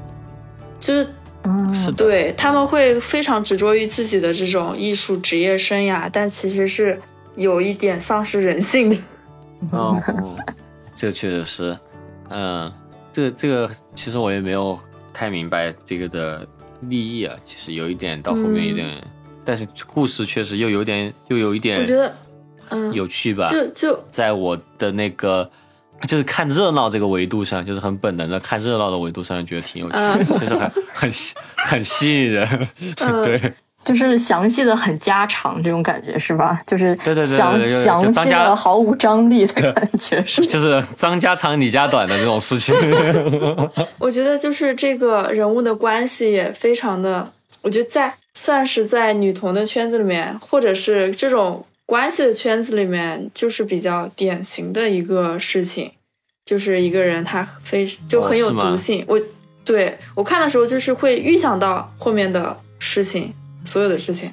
[0.80, 1.08] 就是，
[1.44, 7.00] 嗯，是对他们会非常执着于自己的这种艺术职业生涯，但其实是
[7.36, 8.98] 有一点丧失人性的。
[9.72, 10.38] 嗯， 嗯
[10.96, 11.78] 这个确实是，
[12.30, 12.72] 嗯，
[13.12, 14.78] 这个这个其实我也没有
[15.12, 16.48] 太明白这个的
[16.82, 18.96] 立意啊，其实有一点到后面有点，
[19.50, 22.14] 但是故事确实又有点又有一点我觉得，
[22.70, 25.50] 嗯，有趣吧，就就在我的那个
[26.08, 32.68] 就是看热闹这个维度上，就是很本能的看热闹的维度上，觉得挺有趣的，嗯就是很很吸很吸引人，
[33.00, 33.54] 嗯 对。
[33.86, 36.62] 就是详细的很家常这种感觉是吧？
[36.68, 40.44] 就是对对对对详对对详细的毫无张力的感觉是。
[40.46, 42.76] 就是张家长李家短的这种事情。
[43.98, 47.32] 我觉得就是这个人物的关系也非常的，
[47.62, 55.92] 我觉得在算是在女同的圈子里面，或者是这种关系的圈子里面，就是比较典型的一个事情，
[56.46, 59.04] 就是一个人他非就很有毒性。
[59.10, 59.22] 我
[59.66, 63.34] 对我看的时候，就是会预想到后面的事情，
[63.66, 64.32] 所有的事情，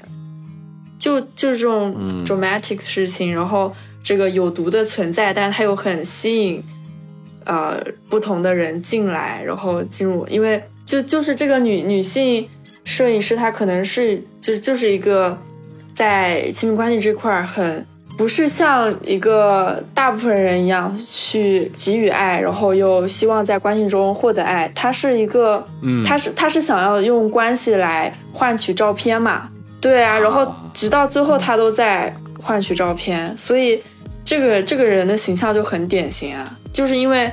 [1.01, 2.25] 就就是这种嗯。
[2.25, 6.63] dramatic 事情，然后这个有毒的存在，但是它又很吸引
[7.45, 12.49] 呃不同的人进来，然后进入，因为就就是这个女女性
[12.87, 15.37] 摄影师，他可能是就就是一个
[15.93, 17.84] 在亲密关系这块儿很
[18.16, 29.49] 不是像一个大部分人一样去给予爱，然后又希望在关系中获得爱，他是一个，嗯她是他是想要用关系来换取照片嘛，
[29.80, 33.82] 对啊，然后直到最后他都在换取照片，所以
[34.24, 37.30] 这个这个人的形象就很典型啊，就是因为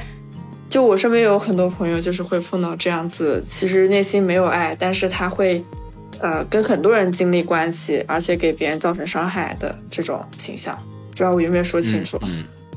[0.73, 5.63] 就我身边有很多朋友就是会碰到这样子，其实内心没有爱，但是他会
[6.19, 10.75] 呃跟很多人经历关系，而且给别人造成伤害的这种形象，
[11.11, 12.19] 不知道我有没有说清楚？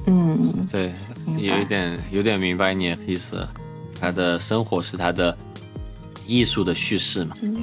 [0.05, 0.93] 嗯，嗯，对，
[1.39, 3.49] 有一点有点明白你的意思。
[3.99, 5.35] 他的生活是他的
[6.27, 7.35] 艺术的叙事嘛。
[7.41, 7.57] 嗯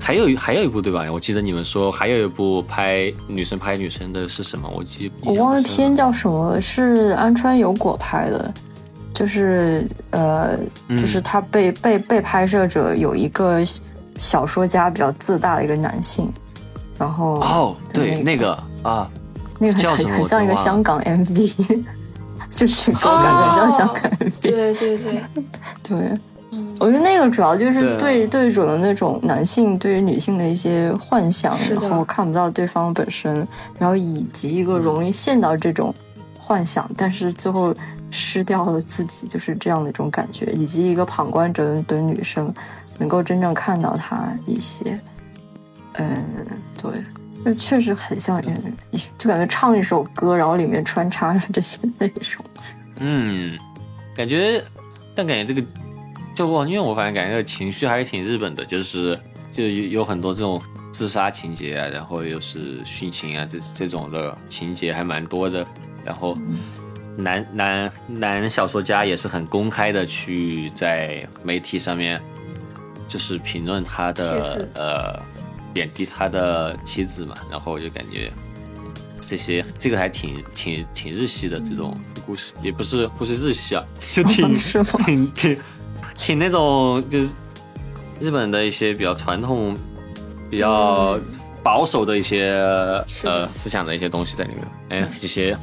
[0.00, 1.06] 还有还有一部对吧？
[1.12, 4.70] 我记得你们说还有一部拍女生拍女生的是什么？
[4.74, 8.54] 我记我忘了片叫什么了，是安川有果拍的，
[9.16, 10.58] 就是呃，
[10.88, 13.60] 嗯就是他被被被拍摄者有一个
[14.18, 16.30] 小说家比较自大的一个男性，
[16.98, 18.52] 然后哦，对，那那个
[18.82, 19.08] 啊，
[19.58, 21.82] 那个很叫什么很很像一个 香港 MV，
[22.50, 25.20] 就是给我感觉很像香港 MV，、对对对，
[25.82, 25.96] 对。
[26.52, 33.34] 嗯，我觉得那个主要就是对对对准了那种男性对于女性的一些幻想，然后看不到对方本身，
[33.78, 35.92] 然后以及一个容易陷到这种
[36.46, 37.74] 幻想，但是最后
[38.08, 42.54] 失掉了自己，就是这样的一种感觉，以及一个旁观者的女生
[43.00, 44.96] 能够真正看到他一些，
[45.94, 46.24] 嗯，
[46.80, 46.92] 对，
[47.44, 48.40] 就确实很像，
[49.18, 52.44] 就感觉唱一首歌，然后里面穿插着这些内容。
[53.00, 53.58] 嗯，
[54.14, 54.62] 感觉，
[55.16, 55.66] 但感觉这个，
[56.32, 59.18] 就我因为我反正感觉这个情绪还是挺日本的，就是
[59.52, 65.66] 就有有很多这种自杀情节啊，然后又是殉情啊，这这种的情节还蛮多的。
[66.06, 66.38] 然后
[67.16, 72.22] 男男男小说家也是很公开的去在媒体上面，
[73.08, 75.20] 就是评论他的呃
[75.74, 78.32] 贬低他的妻子嘛，然后我就感觉。
[79.28, 85.58] 这些这个还挺挺挺日系的这种故事，也不是不是日系啊，就挺是 挺挺
[86.20, 87.30] 挺那种就是
[88.20, 89.76] 日本的一些比较传统、
[90.48, 91.18] 比较
[91.60, 94.64] 保守的一些、的呃思想的一些东西在里面。
[94.90, 95.58] 哎，这些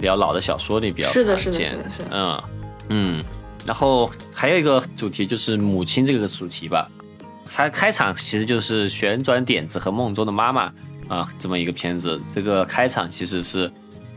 [0.00, 2.42] 比较老的小说里比较是的是的是的是的嗯
[2.88, 3.24] 嗯。
[3.66, 6.90] 然后还有一个主题就是母亲这个主题吧，
[7.52, 10.72] 它开场其实就是旋转点子和梦中的妈妈
[11.08, 12.18] 啊、这么一个片子。
[12.34, 13.70] 这个开场其实是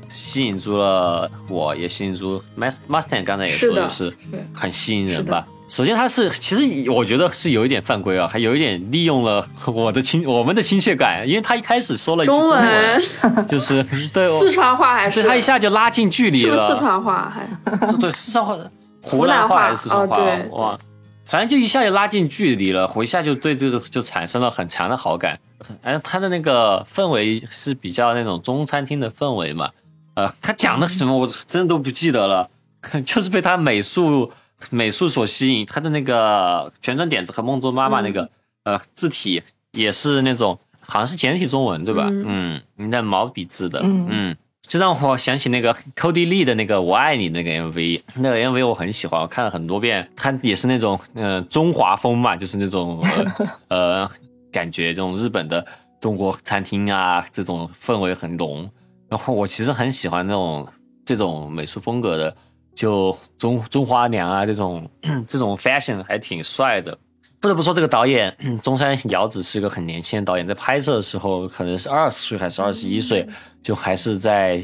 [0.10, 5.46] 吸引住了我，也吸引住 Mas Mustang 刚才也说是的是对很吸引人吧。
[5.74, 16.46] 首先，他是其实我觉得是有一点犯规啊，还有一点利用了我的亲我们的亲切感，因为他一开始说了一句中文，文就是对我四川话还是对他一下就拉近距离了。
[16.46, 17.88] 是不是四川话还？
[17.98, 18.56] 对，四川话、
[19.02, 20.14] 湖湖南话还是四川话？
[20.14, 20.80] 哦对哇，
[21.26, 25.40] 反正就一下就拉近距离了，我一下就对这个就产生了很强的好感。
[25.82, 29.72] 哎，他的那个氛围是比较那种中餐厅的氛围嘛。
[30.14, 32.48] 呃，他讲的什么我真的都不记得了，
[33.04, 34.32] 就是被他美术
[34.72, 35.66] 美术所吸引。
[35.66, 38.30] 他的那个旋转点子和梦中妈妈那个、
[38.64, 39.42] 呃字体
[39.72, 42.08] 也是那种好像是简体中文对吧？
[42.10, 50.10] 嗯，那毛笔字的，嗯嗯这让我想起那个 Cody Lee 的那个《我爱你》那个 MV，那个 MV 我很喜欢，我看了很多遍。
[50.16, 53.04] 它也是那种呃中华风嘛，就是那种
[53.68, 54.10] 呃呃
[54.52, 55.66] 感觉这种日本的
[56.00, 58.70] 中国餐厅啊，这种氛围很浓。
[59.10, 60.68] 然后我其实很喜欢那种
[61.06, 62.36] 这种美术风格的，
[62.76, 64.90] 就中中华娘啊这种
[65.28, 66.98] 这种 fashion 还挺帅的。
[67.40, 73.28] 不得不说，这个导演 中山遥子是个很年轻的导演，在拍摄的时候可能是二十岁还是二十一岁，
[73.62, 74.64] 就还是在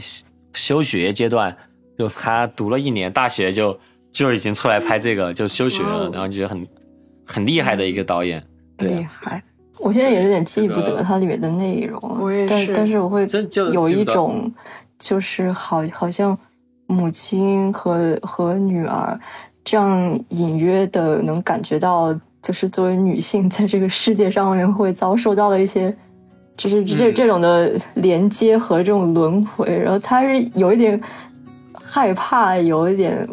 [0.53, 1.55] 休学阶段，
[1.97, 3.77] 就他读了一年大学就
[4.13, 6.67] 就已经出来拍这个， 就休学了，然后就觉得很
[7.25, 8.41] 很厉害的一个导演。
[8.77, 9.43] 厉害。
[9.77, 12.67] 我现在也有点记不得它里面的内容，我也是。
[12.67, 14.53] 但但是我会真就有一种，
[14.97, 16.37] 就是好好像
[16.89, 19.17] 母亲和和女儿
[19.63, 22.11] 这样隐约的能感觉到，
[22.41, 25.95] 就是作为女性在这个世界上面会遭受到的一些，
[26.57, 27.13] 就是这、嗯。
[27.13, 30.99] 这种的连接和这种轮回，然后他是有一点
[31.71, 33.27] 害怕，有一点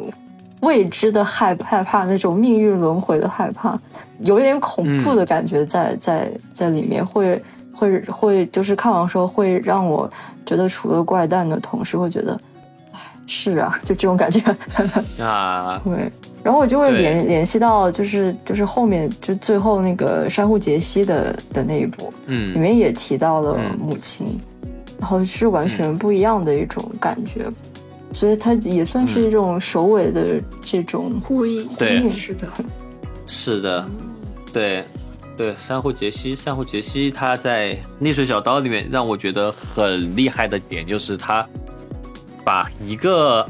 [0.60, 3.78] 未知的害害怕，那种命运轮回的害怕，
[4.20, 7.40] 有一点恐怖的感觉在、在在里面，会
[7.72, 10.10] 会会就是看完时候会让我
[10.44, 12.38] 觉得除了怪诞的同时会觉得，唉
[13.26, 14.40] 是啊，就这种感觉。
[15.22, 16.10] 啊，对，
[16.42, 22.54] 然后我就会联联系到就是就是后面就最后那个珊瑚杰西的的那一部，嗯。
[22.54, 24.38] 里嗯面也提到了嗯母亲，
[25.00, 27.46] 然后是完全不一样的一种感觉，
[28.12, 32.08] 所以它也算是一种首尾的这种呼应，对。
[32.08, 32.48] 是的，
[33.26, 33.88] 是的，
[34.52, 34.84] 对。
[35.36, 41.46] 对，珊瑚杰西，珊瑚杰西他在《溺水小刀》里面让我觉得很厉害的点就是他
[42.46, 43.44] 把一个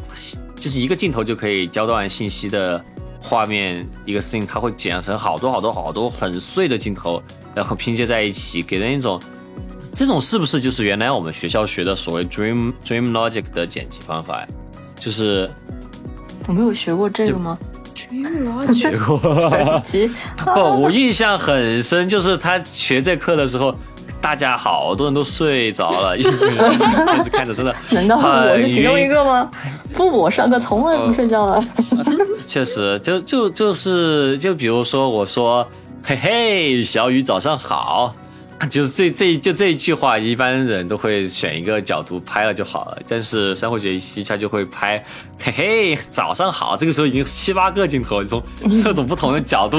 [0.58, 2.82] 就是一个镜头就可以交换信息的
[3.20, 7.22] 画面一个 scene，他会剪成好多好多好多很碎的镜头，
[7.54, 9.20] 然后拼接在一起，给人一种。
[9.94, 14.46] 这种是不是就是原来我们学校学的所谓 dream dream logic 的剪辑方法呀？
[14.98, 15.50] 就是
[16.46, 17.58] 我没有学过这个吗？
[18.72, 19.20] 学过，
[19.84, 20.10] 其
[20.54, 23.74] 不，我印象很深，就是他学这课的时候，
[24.20, 26.48] 大家好多人都睡着了，因为
[27.06, 29.06] 片子看着真的 难道我是其中一。
[29.06, 29.48] 个吗？
[29.94, 31.64] 不，我上课从来不睡觉的。
[32.46, 35.66] 确实，就就就是就比如说我说
[36.02, 38.14] 嘿嘿，小雨早上好。
[38.70, 42.98] 就是这这就这一句话，一般人都会选一个角度拍了就好了。
[43.06, 45.04] 但是珊瑚杰西他就会拍，
[45.38, 46.76] 嘿嘿，早上好。
[46.76, 48.42] 这个时候已经七八个镜头，从
[48.82, 49.78] 各种不同的角度，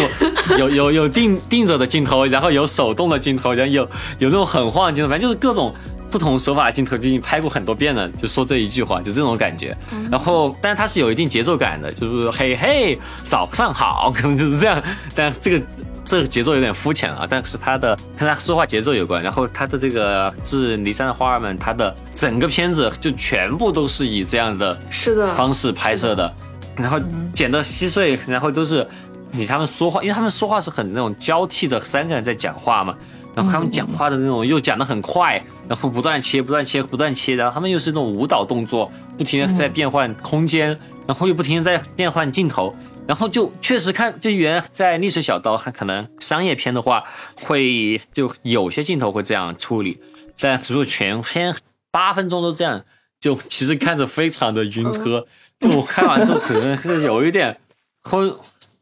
[0.60, 3.84] 有有有定定着的镜头，然后有手动的镜头，然后有
[4.20, 5.74] 有那种很晃的镜头，反正就是各种
[6.12, 8.08] 不同手法的镜头，就已经拍过很多遍了。
[8.12, 9.76] 就说这一句话，就这种感觉。
[10.12, 14.82] 然后，但是它是有一定节奏感的，就是嘿嘿，早上好， 可能就是这样。
[15.16, 15.66] 但这个。
[16.08, 26.34] 这个节奏有点肤浅啊，但是他的跟他说话节奏有关，然后他的这个致离山的花儿们，他的整个片子就全部都是以这样的是的方式拍摄的，
[26.78, 26.98] 然后
[27.36, 28.88] 剪得稀碎，然后都是
[29.34, 32.96] 以他们说话，因为他们说话是很那种交替的，三个人在讲话嘛，
[33.36, 40.70] 然后他们讲话的那种又讲得很快，然后不断切，不断切，不断切，然后他们又是那种舞蹈动作，不停的在变换空间，
[41.06, 42.74] 然后又不停的在变换镜头。
[43.08, 47.04] 然后就确实看，就原在历史小刀，它可能商业片的话，
[47.36, 50.00] 会就有些镜头会这样处理，
[50.40, 51.56] 但如果全片
[51.90, 52.84] 八分钟都这样，
[53.20, 55.26] 就其实看着非常的晕车。
[55.60, 57.58] 就我看完之后，可能是有一点
[58.04, 58.32] 昏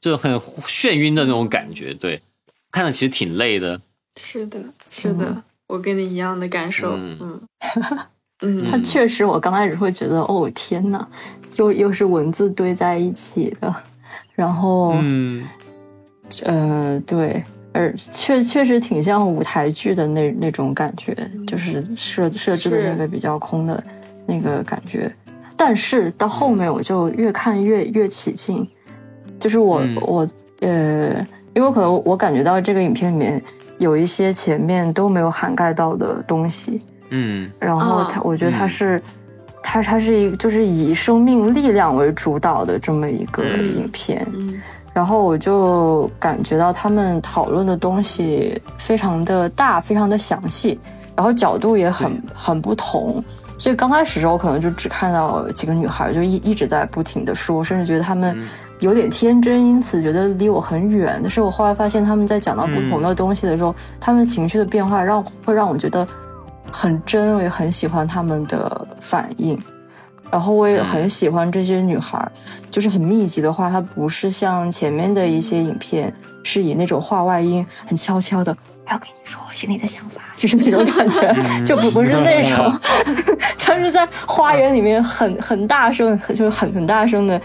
[0.01, 2.21] 就很眩晕的那种感觉，对，
[2.71, 3.79] 看着其实挺累的。
[4.19, 4.59] 是的，
[4.89, 7.17] 是的，我跟你一样的感受，嗯。
[7.21, 7.47] 嗯。
[8.41, 8.65] 嗯。
[8.69, 11.07] 它确实，我刚开始会觉得，哦天呐，
[11.57, 13.73] 又又是文字堆在一起的，
[14.35, 15.47] 然后，嗯，
[16.43, 21.15] 呃，对，而确确实挺像舞台剧的那那种感觉，
[21.47, 23.81] 就是设设置的那个比较空的
[24.25, 25.11] 那个感觉。
[25.57, 28.67] 但是到后面我就越看越越起劲，
[29.39, 29.95] 就是我、嗯。
[30.01, 30.27] 我
[30.61, 33.41] 呃，因为可能我感觉到这个影片里面
[33.77, 37.49] 有一些前面都没有涵盖到的东西，嗯。
[37.59, 38.69] 然后哦它，我觉得它嗯。
[38.69, 39.01] 是，
[39.67, 44.61] 它它是一个就是以生命力量为主导的这么一个嗯影片，嗯
[44.93, 50.79] 然后我就感觉到他们讨论的东西非常的大，非常的详细，
[51.15, 53.21] 然后角度也很很不同。
[53.57, 58.37] 所以刚开始的时候，我可能就只看到几个女孩就一一直在不停的说，甚至觉得她们
[58.79, 61.19] 有点天真，因此觉得离我很远。
[61.21, 66.07] 但是我后来发现，他们在讲到不同的东西的时候，他们情绪的变化让会让我觉得
[66.71, 69.61] 很真，我也很喜欢他们的反应。
[70.31, 72.29] 然后我也很喜欢这些女孩，
[72.69, 76.13] 就是很密集的话，它不是像前面的一些影片
[76.43, 78.51] 是以那种话外音很悄悄的，
[78.85, 82.79] 我要跟你说我心里的想法， 就是那种感觉，就不不是那种，
[83.59, 87.39] 它是在花园里面很很大声，就是很很大声的，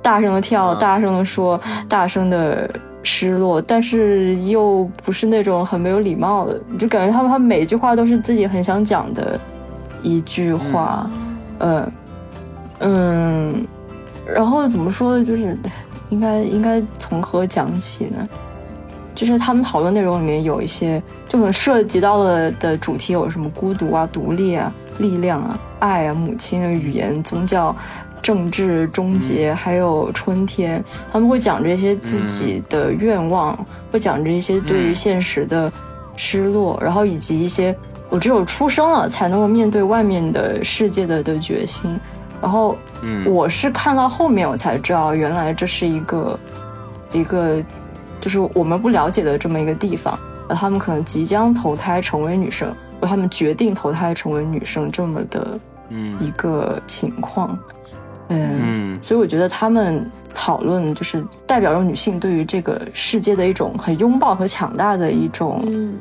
[0.00, 2.68] 大声的跳，嗯大声的说，大声的
[3.02, 9.38] 失落，但是又不是那种很没有礼貌的，就感觉他们他们每句话都是自己很想讲的
[10.02, 11.10] 一句话，
[11.58, 11.92] 嗯
[12.80, 13.66] 嗯，
[14.26, 15.24] 然后怎么说呢？
[15.24, 15.56] 就是
[16.10, 18.28] 应该应该从何讲起呢？
[19.14, 27.76] 就是他们讨论内容里面有一些，就可能涉及到了的主题有什么孤独啊、独立啊、力量啊、爱啊、母亲啊、语言、宗教，
[28.22, 33.54] 政治终结，还有春天，他们会讲这些自己的愿望，
[33.90, 35.70] 会讲这些对于现实的
[36.16, 37.76] 失落，然后以及一些
[38.08, 41.98] 我只有出生了才能够面对外面的世界的的决心。
[42.40, 43.24] 然后，嗯。
[43.32, 46.38] 我是看到后面我才知道，原来这是一个
[47.12, 47.62] 一个
[48.20, 50.18] 就是我们不了解的这么一个地方，
[50.48, 55.58] 呃，他们可能即将投胎成为女生，或他们决定投胎成为女生这么的
[55.88, 56.16] 嗯。
[56.20, 57.56] 一个情况。
[57.68, 57.78] 嗯，
[58.32, 58.98] 嗯。
[59.02, 65.94] 所以我觉得他们讨论就是代表着女性对于这个世界的一种很拥抱和强大的一种、嗯。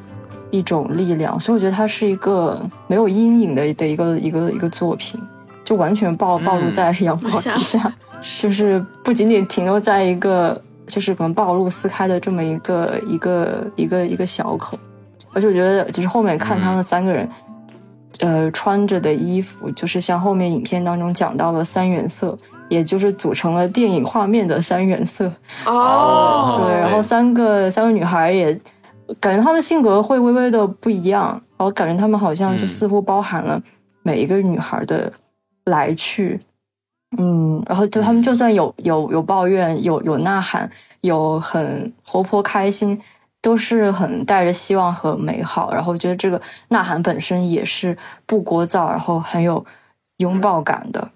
[0.54, 5.18] 一种力量，所以我觉得它是一个没有阴影的的一个一个一个作品，
[5.64, 7.94] 就完全暴暴露在阳光底下，
[8.38, 14.78] 就是不仅仅停留在一个就是可能暴露撕开的这么一个一个一个一个小口，
[15.32, 17.26] 而且我觉得就是后面看他们三个人。
[18.22, 22.38] 呃，穿着的衣服就是像后面影片当中讲到的三原色，
[22.70, 25.32] 也就是组成了电影画面的三原色。
[25.66, 28.54] 哦对，然后三个三个女孩也
[29.20, 33.62] 感觉她们性格会微微的不一样，然后感觉她们好像就嗯似乎包含了
[34.04, 35.12] 每一个女孩的
[35.66, 36.40] 来去。
[37.18, 40.70] 嗯，然后就她们就算有有有抱怨，有有呐喊，
[41.02, 42.98] 有很活泼开心，
[43.42, 45.74] 都是很带着希望和美好。
[45.74, 49.66] 然后我觉得这个呐喊本身也是不聒噪，然后很有
[50.18, 51.12] 拥抱感的。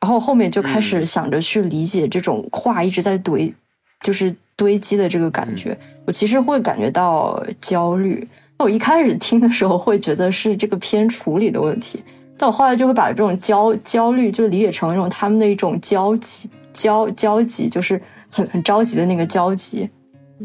[0.00, 3.54] 然后后面就开始想着去理解这种话一直在堆，
[4.02, 5.76] 就是堆积的这个感觉。
[6.06, 8.28] 我其实会感觉到焦虑。
[8.58, 12.04] 那我一开始听的时候会觉得是这个片处理的问题，
[12.36, 18.00] 但我后来就会把这种焦焦虑就理解成一种他们的一种焦急焦焦急，就是
[18.30, 19.88] 很很着急的那个焦急。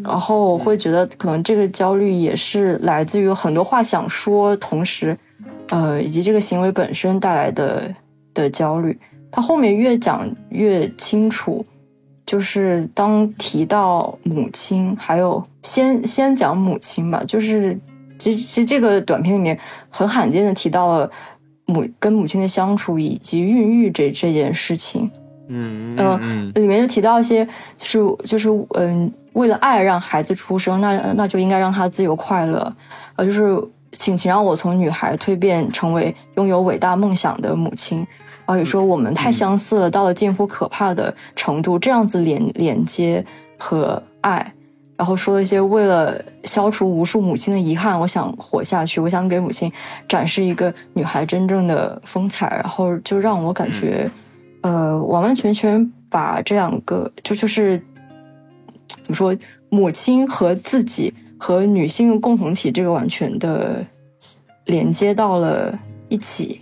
[0.03, 5.17] 然后我会觉得，可能这个焦虑也是来自于很多话想说，同时，
[5.69, 7.93] 呃，以及这个行为本身带来的
[8.33, 8.97] 的焦虑。
[9.31, 11.65] 他后面越讲越清楚，
[12.25, 17.77] 就是当提到母亲，还有先先讲母亲吧，就是
[18.17, 19.57] 其实其实这个短片里面
[19.89, 21.11] 很罕见的提到了
[21.65, 25.09] 母跟母亲的相处以及孕育这这件事情。
[25.51, 27.43] 嗯呃嗯里面就提到一些，
[27.77, 32.73] 就是就是嗯，为了爱让孩子出生，那那就应该让他自由快乐，
[33.15, 33.57] 呃，就是
[33.91, 37.99] 请请让我从女孩蜕变成为拥有伟大梦想的母亲。
[38.45, 43.23] 然后也说我们太相似了，到了近乎可怕的程度，这样子连连接
[43.59, 44.53] 和爱。
[44.97, 49.71] 然后说了一些为了消除无数母亲的遗憾，我想活下去，我想给母亲
[50.07, 54.09] 展示一个女孩真正的风采，然后就让我感觉，
[54.61, 57.79] 呃，完完全全把这两个就就是
[59.09, 59.35] 怎么说，
[59.69, 63.83] 母亲和自己和女性的共同体这个完全的
[64.65, 65.77] 连接到了
[66.09, 66.61] 一起。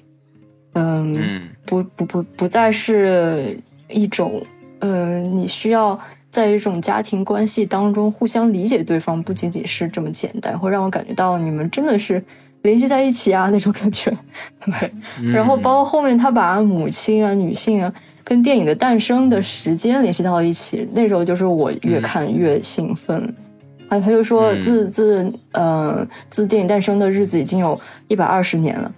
[0.73, 4.41] 嗯，嗯不不不不再是一种，
[4.79, 5.99] 嗯、你需要
[6.31, 12.23] 在这种家庭关系当中互相理解对方，不仅仅是这么简单，会让我感觉到你们真的是
[12.61, 14.09] 联系在一起啊那种感觉。
[14.63, 17.93] 对，嗯然后包括后面他把母亲啊、女性啊
[18.27, 23.33] 跟电影的诞生的时间联系到了一起，那时候就是我越看越兴奋。
[23.87, 28.91] 啊，他就说嗯自自呃自电影诞生的日子已经有一百二十年了。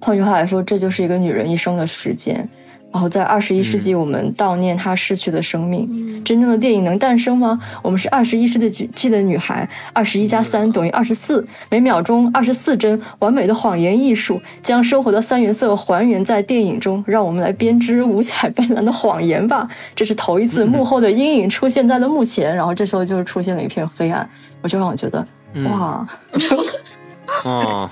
[0.00, 2.48] 换句话来说，这就是一个女人一生的时间。
[2.90, 6.22] 然后在二十一世纪，我们悼念她逝去的生命。
[6.24, 7.60] 真正的电影能诞生吗？
[7.82, 17.02] 我们是二十一世纪的女孩，二十一加三等于二十四，每秒钟二十四帧，完美的谎言艺术，将生活的三原色还原在电影中。
[17.06, 19.68] 让我们来编织五彩斑斓的谎言吧！
[19.94, 24.28] 这是头一次幕后的阴影出现在了幕前，然后这时候就是出现了一片黑暗，
[24.62, 25.24] 我就让我觉得，
[25.64, 26.06] 哇
[27.44, 27.88] 哦，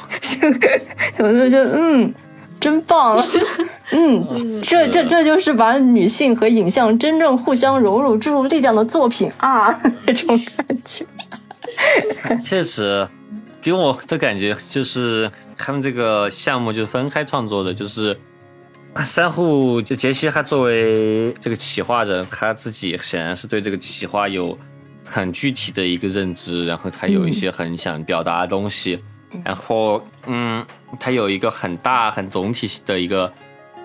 [1.19, 2.13] 我就觉得嗯，
[2.67, 3.25] 真棒，
[3.95, 4.27] 嗯，
[4.61, 9.71] 这这这就是把女性和影像真正互相融入、注入力量的作品啊，
[10.05, 11.07] 那种感觉。
[12.43, 13.07] 确实，
[13.63, 18.19] 给我的感觉就是他们这个项目就是分开创作的，就是
[19.05, 24.59] 三户就杰西他作为这个企划人，他自己显然是对这个企划有
[25.05, 28.99] 很具体的一个认知，然后他有一些很想表达的东西，
[29.45, 30.67] 然后嗯，
[30.99, 33.33] 他有一个很大很总体的一个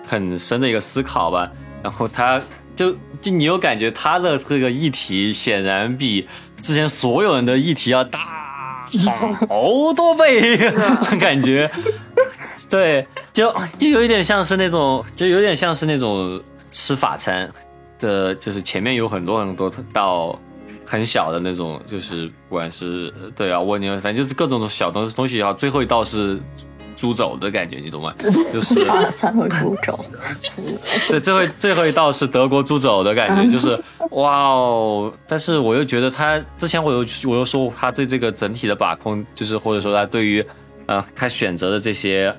[0.06, 1.50] 很深的一个思考吧，
[1.82, 2.40] 然后他
[2.74, 8.86] 就就你有感觉他的这个议题显然比之前所有人的议题要大
[9.48, 10.56] 好多倍，
[11.18, 11.70] 感觉。
[12.68, 17.50] 对，就就有一点像是那种，就有点像是那种吃法餐
[17.98, 20.38] 的，就是前面有很多很多道
[20.84, 26.38] 很小的那种，就是不管是对啊，蜗牛反正就是各种小东西东西，也好最后一道是
[26.96, 28.14] 猪肘的感觉，你懂吗？
[28.52, 28.74] 就是
[31.08, 33.78] 对，最后最后一道是德国猪肘的感觉，就是
[34.10, 35.12] 哇哦！
[35.26, 40.44] 但是我又觉得他之前我又我又说他对这个整体的把控，就是或者说他对于
[40.86, 42.34] 呃他选择的这些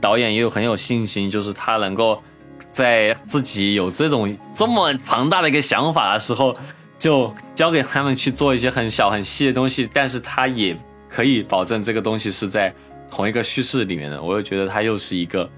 [0.00, 2.22] 导演也有很有信心，就是他能够
[2.72, 6.56] 在自己有这种这么庞大的一个想法的时候，
[6.98, 10.76] 就交给他们去做一些很小很细的东西，但是他也
[11.08, 12.72] 可以保证这个东西是在
[13.10, 14.22] 同一个叙事里面的。
[14.22, 15.48] 我又觉得他又是一个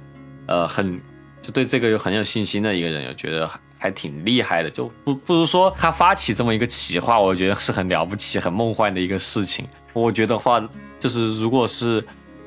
[0.46, 1.00] 呃很
[1.42, 4.70] 就对这个又很有信心的一个人，我觉得还还挺厉害的。
[4.70, 9.66] 就不不如说他发起这么一个企划，我觉得是很了不起、很梦幻的一个事情。
[9.92, 10.62] 我觉得话
[10.98, 12.02] 就是如果是。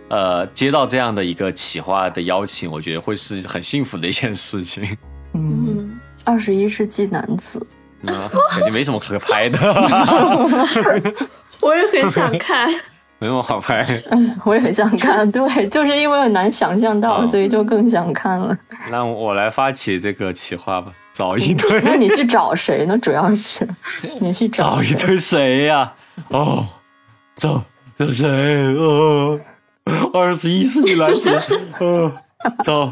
[0.09, 4.95] 呃，接到这样的一个企划的邀请，我觉得会是很幸福的一件事情。
[5.33, 7.65] 嗯，二十一世纪男子，
[8.05, 9.57] 啊，感觉没什么可拍的，
[11.61, 12.69] 我也很想看。
[13.23, 13.85] 没那么好拍。
[14.11, 15.29] 嗯 我也很想看。
[15.31, 18.55] 对，就是因为很难想象到，哦所以就更想看了。
[18.91, 22.97] 那我来发起这个企划吧， 找一堆，那你去找谁呢？
[22.97, 23.65] 主要是
[24.19, 24.75] 你去找？
[24.75, 25.93] 找一堆谁呀、
[26.31, 26.67] 哦，
[27.35, 27.63] 找
[27.97, 28.27] 找谁？
[28.75, 29.39] 哦，
[30.13, 31.29] 二十一世纪男子，
[31.79, 32.11] 哦，
[32.61, 32.89] 找，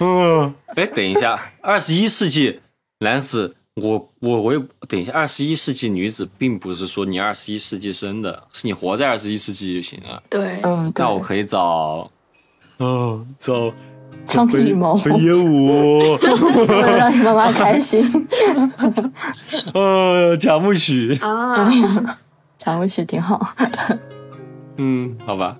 [0.00, 2.60] 哦，哎，等一下，二十一世纪
[2.98, 4.58] 男子，我我我也
[4.88, 10.22] 等一下，二十一世纪女子，并不是说你二十一世纪生的，是你活在二十一世纪就行了。
[10.30, 12.10] 对，嗯，那我可以找，
[12.78, 13.70] 哦，找
[14.24, 18.10] 张艺谋北野武，为了 让你妈妈开心，
[19.74, 21.70] 呃，贾木许，啊，
[22.56, 23.54] 贾木许挺好，
[24.78, 25.54] 嗯，好吧，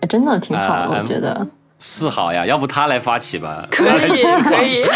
[0.00, 1.46] 哎真的挺好的，啊我觉得。
[1.78, 4.86] 是好呀，要不他来发起吧，可以 可以。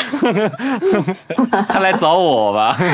[1.69, 2.77] 他来找我吧。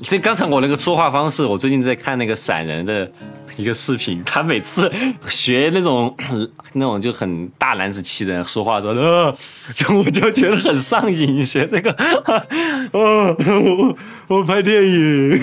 [0.00, 3.10] 这刚才我那个说话方式，我最近在看那个散人的
[3.56, 4.88] 一个视频，他每次
[5.26, 6.14] 学那种
[6.74, 9.36] 那种就很大男子气的人说话的时候，呃，
[9.74, 11.90] 就我就觉得很上瘾，学这个，
[12.92, 13.36] 哦，
[14.28, 15.40] 我我拍电影，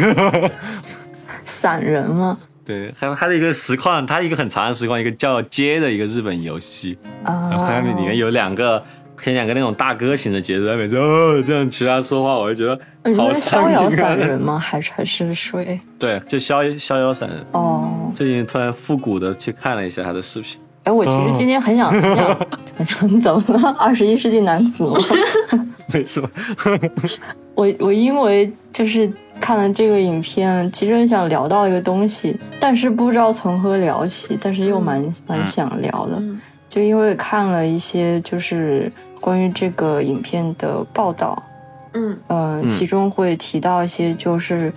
[1.44, 8.84] 散人嘛，对，还有他的一个实况，他一个很长的实况，一个叫《街》的一个日本游戏，然后啊他，们里面有两个。
[9.18, 14.46] 前两个那种大哥型的角色，每次哦这样其他说话，我就觉得好逍遥散人啊！
[14.46, 14.60] 吗？
[14.60, 15.80] 还是还是谁？
[15.98, 17.44] 对，就逍逍遥散人。
[17.54, 23.70] 哦，最近突然复古的去看了一下他的视频，哎，我其实今天很想，很想你怎么了？
[23.78, 24.98] 二十一世纪男子吗？
[25.94, 26.28] 没错。
[27.56, 36.40] 我我因为就是看了这个影片，其实很想聊到一个东西，但是不知道从何聊起，但是又蛮蛮想聊的，嗯
[36.70, 41.42] 就因为看了一些就是关于这个影片的报道，
[41.94, 44.72] 嗯呃，嗯其中会提到一些就是。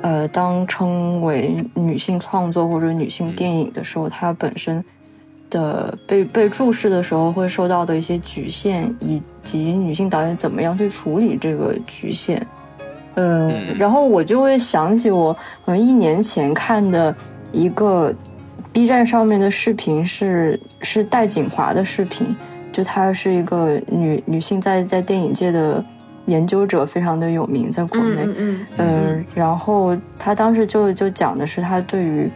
[0.00, 4.82] 呃，当称为女性创作或者女性电影的时候，它本身
[5.50, 12.44] 的被被注视的时候会受到的一些局限，以及女性导演怎么样去处理这个局限。
[13.14, 15.32] 嗯，嗯然后我就会想起我
[15.64, 17.14] 可能一年前看的
[17.50, 18.14] 一个
[18.72, 22.36] B 站上面的视频是是戴锦华的视频，
[22.72, 25.84] 就她是一个女女性在在电影界的
[26.26, 28.22] 研究者，非常的有名，在国内。
[28.24, 32.30] 嗯嗯嗯，然后他当时就就讲的是他对于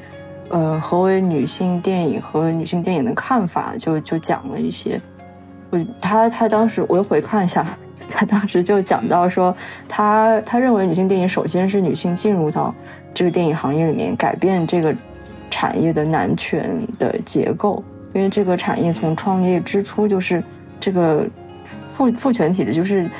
[0.52, 5.00] 呃何为女性电影和女性电影的看法，就就讲了一些。
[5.70, 7.66] 我他他当时我又回看一下，
[8.08, 9.56] 他当时就讲到说，
[9.88, 12.74] 他他认为女性电影首先是女性进入到
[13.12, 14.94] 这个电影行业里面，改变这个
[15.50, 20.44] 产业的男权的结构，因为这个产业从创业之初就是
[20.78, 21.26] 这个
[21.94, 23.10] 父父权体制就是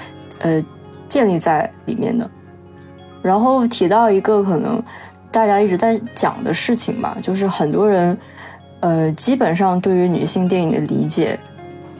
[0.41, 0.63] 呃
[1.09, 2.31] 建立在里面的。
[3.23, 4.83] 然后提到一个可能
[5.33, 8.17] 大家一直在讲的事情吧，就是很多人，
[8.81, 11.39] 呃，基本上对于女性电影的理解，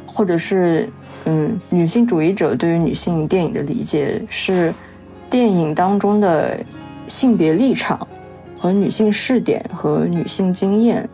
[0.07, 0.87] 或者是
[1.25, 4.73] 嗯，女性主义者对于女性电影的理解是
[5.31, 6.61] 电影当中的
[7.07, 8.07] 性别立场
[8.59, 11.09] 和女性视点和女性经验，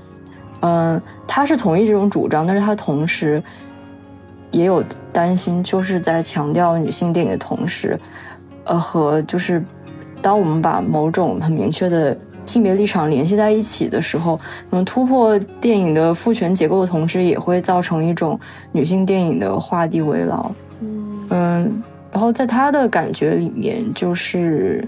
[0.61, 3.41] 嗯、他是同意这种主张，但是他同时
[4.51, 4.83] 也有
[5.13, 7.99] 担心，就是在强调女性电影的同时，
[8.65, 9.63] 呃，和就是
[10.21, 14.39] 当我们把某种很明确的性别立场联系在一起的时候，
[14.71, 18.39] 能，突破电影的父权结构的同时，也会造成一种
[18.73, 20.51] 女性电影的画地为牢。
[20.81, 24.87] 嗯嗯，然后在他的感觉里面，就是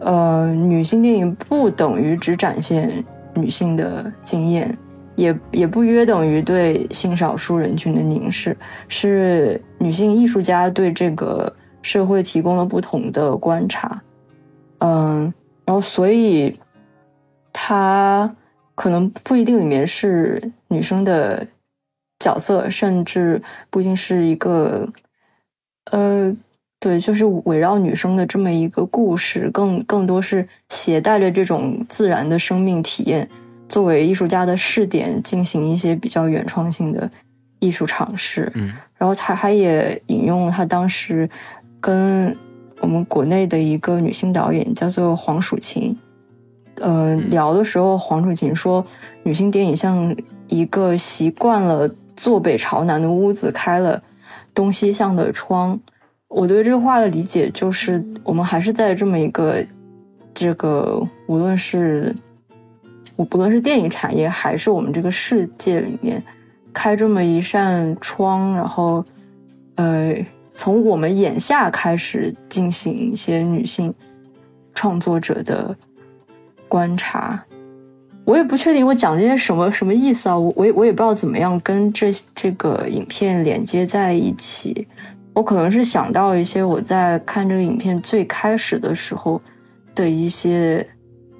[0.00, 2.90] 呃，女性电影不等于只展现
[3.34, 4.76] 女性的经验，
[5.16, 8.54] 也也不约等于对性少数人群的凝视，
[8.88, 14.02] 是女性艺术家对这个社会提供了不同的观察。
[14.84, 15.32] 嗯，
[15.64, 16.58] 然后所以
[17.52, 18.34] 他
[18.74, 21.46] 可能不一定里面是女生的
[22.18, 23.40] 角色，甚至
[23.70, 24.88] 不一定是一个，
[25.92, 26.34] 呃，
[26.80, 33.28] 对，就是围绕女生的这么一个故事，更更多是携带着这种自然的生命体验，
[33.68, 37.08] 作为艺术家的试点，进行一些比较原创性的
[37.60, 38.50] 艺术尝试。
[38.56, 41.28] 嗯，然后他他也引用了他当时
[41.80, 42.36] 跟
[42.82, 45.96] 我们国内的一个女性导演叫做黄蜀芹。
[46.76, 48.84] 呃，聊的时候，黄楚琴说，
[49.22, 50.14] 女性电影像
[50.48, 54.02] 一个习惯了坐北朝南的屋子，开了
[54.52, 55.78] 东西向的窗。
[56.28, 59.62] 我对这话的理解就是，我们还是在这么一个
[60.32, 62.14] 这个，无论是
[63.16, 66.22] 我不论是电影产业，还是我们这个世界里面，
[66.72, 69.04] 开这么一扇窗，然后
[69.76, 70.14] 呃，
[70.54, 73.94] 从我们眼下开始进行一些女性
[74.74, 75.76] 创作者的。
[76.68, 77.44] 观察，
[78.24, 84.88] 我也不确定我讲这些什么什么意思啊，我我也我也不知道怎么样跟这这个影片连接在一起。
[85.34, 89.38] 我可能是想到一些我在看这个影片最开始的时候
[89.94, 90.86] 的一些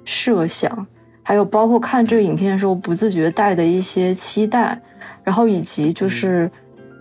[0.05, 0.85] 设想，
[1.23, 4.79] 还有包括看这个影片的时候不自觉带的一些期待，
[5.23, 6.47] 然后以及就是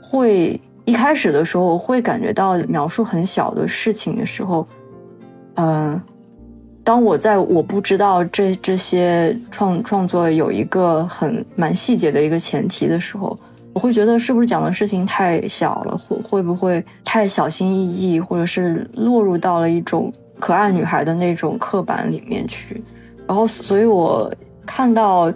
[0.03, 0.59] 会
[0.93, 4.67] 一开始的时候我会感觉到描述很小的事情的时候，
[5.55, 5.99] 嗯。
[6.85, 13.35] 当我在我不知道这这些创创作有一个很蛮细节的一个前提的时候，
[13.73, 22.83] 我会觉得是不是讲的事情太小了，会会不会太小心翼翼，或者是落入到了一种可爱女孩的那种刻板里面去。
[23.29, 24.31] 然后，所以我
[24.67, 25.33] 看到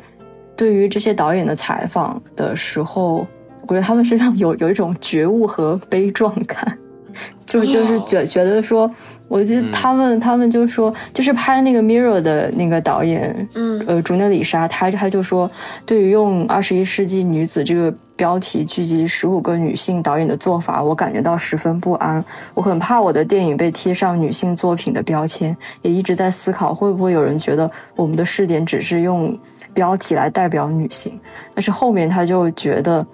[0.56, 3.24] 对于这些导演的采访的时候，
[3.68, 6.78] 我觉得他们身上有有一种觉悟和悲壮感，
[7.44, 8.90] 就就是觉觉得说。
[9.28, 15.51] 我记得他们，他们就说，就是拍那个《Mirror》的那个导演，嗯，呃，竹内里沙，他他就说，
[15.84, 22.24] 对于用“二十一世纪女子”这个标题聚集十五个女性导演的做法，我感觉到十分不安。
[22.55, 29.36] 我很怕我的电影被贴上女性作品的标签，也一直在思考，会不会有人觉得我们的试点只是用
[29.74, 31.18] 标题来代表女性。
[31.52, 33.05] 但是后面他就觉得，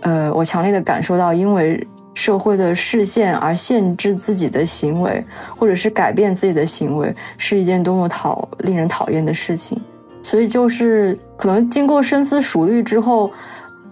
[0.00, 1.86] 呃，我强烈的感受到，因为。
[2.12, 5.24] 社会的视线而限制自己的行为，
[5.56, 9.80] 或者是改变自己的行为，是一件多么讨令人讨厌的事情。
[10.20, 13.30] 所以，就是可能经过深思熟虑之后，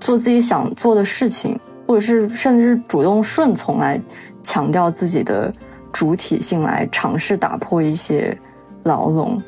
[0.01, 3.99] 做自己想做的事情，或者是甚至是主动顺从来
[4.43, 5.51] 强调自己的
[5.93, 8.37] 主体性，来尝试打破一些
[8.83, 9.41] 牢笼。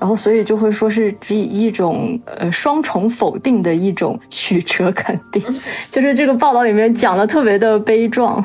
[0.00, 5.42] 然后，所以就会说是一一种呃双重否定的一种 曲折肯定，
[5.90, 8.42] 就是这个报道里面讲的特别的悲壮，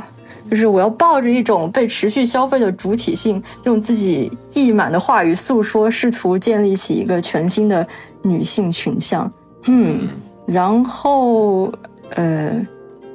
[0.52, 7.88] 就是我要抱着一种被持续消费的主体性，用自己溢满的话语诉说，试图建立起一个全新的
[8.22, 9.32] 女性群像。
[9.68, 10.10] 嗯，
[10.46, 11.72] 然后
[12.10, 12.62] 呃，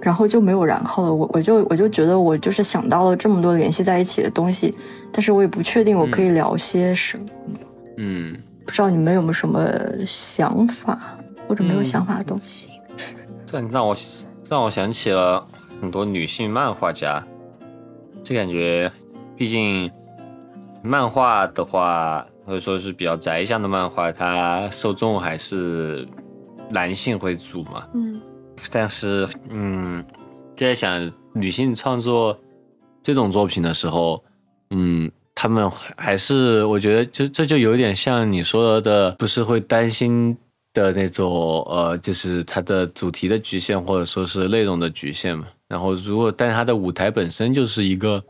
[0.01, 1.15] 然后就没有然后了。
[1.15, 4.75] 我我就我就觉得我就是想到了这么多联系在一起的东西，
[5.13, 7.25] 但是我也不确定我可以聊些什么。
[7.47, 7.55] 嗯，
[8.65, 9.65] 不知道你们有没有什么
[10.07, 10.99] 想法
[11.49, 12.71] 或者没有想法的东西？
[13.47, 13.97] 这让我
[14.49, 15.41] 让我想起了
[15.81, 17.25] 很多女性漫画家，
[18.23, 18.91] 这感觉，
[19.37, 19.91] 毕竟
[20.83, 26.07] 漫画的话，或者说是比较宅向的漫画，它受众还是
[26.71, 27.87] 男性为主嘛。
[27.95, 28.21] 嗯，
[28.71, 30.05] 但是嗯，
[30.57, 32.39] 就在想女性创作
[33.03, 34.23] 这种作品的时候，
[34.71, 35.11] 嗯。
[35.43, 40.37] 他们还是，我觉得就这就有点像你说的，不是会担心
[40.75, 45.47] 的那种，呃，就是它的主题的局限，或者说是内容的局限嘛。
[45.67, 48.23] 然后，如果但是它的舞台本身就是一个，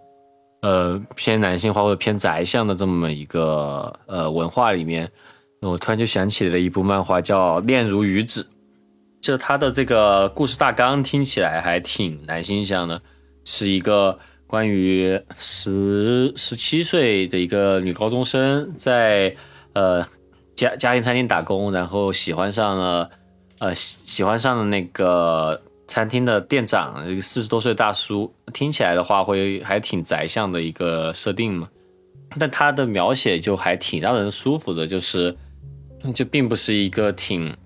[0.62, 5.10] 呃，偏男性化或者偏宅向的这么一个呃文化里面，
[5.62, 8.40] 我突然就想起了一部漫画叫《恋如雨止》，
[9.20, 13.02] 就它的这个故事大纲听起来还挺男性向的，
[13.44, 14.16] 是一个。
[14.50, 19.32] 关于十十七岁的一个女高中生，在
[19.74, 20.04] 呃
[20.56, 23.08] 家家庭餐厅打工，然后喜欢上了
[23.60, 31.68] 呃喜喜欢上了那个餐厅的店长，一个四十多岁大叔，听起来的话会还挺宅向的一个设定嘛。
[32.36, 35.32] 但他的描写就还挺让人舒服的，就是
[36.12, 37.56] 就并不是一个挺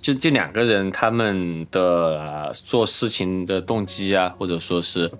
[0.00, 5.10] 就这两个人他们的做事情的动机啊，或者说是。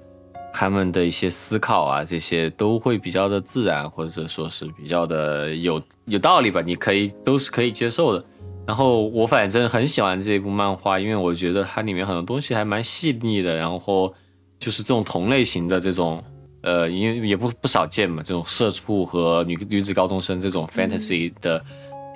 [0.52, 6.60] 他们的一些思考啊，这些都会比较的自然，或者说是比较的有有道理吧？
[6.60, 8.24] 你可以都是可以接受的。
[8.66, 13.56] 然后我反正很喜欢这部漫画，因为我觉得它里面很多东西还蛮细腻的。
[13.56, 14.12] 然后
[14.58, 16.22] 就是这种同类型的这种，
[16.62, 21.64] 呃，因为也不不少见嘛，这种社畜和女女子高中生这种 fantasy 的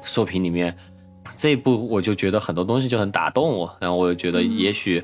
[0.05, 0.77] 作品里面，
[1.39, 5.03] 这一部我就觉得很多东西就很打动我，然后我就觉得也许，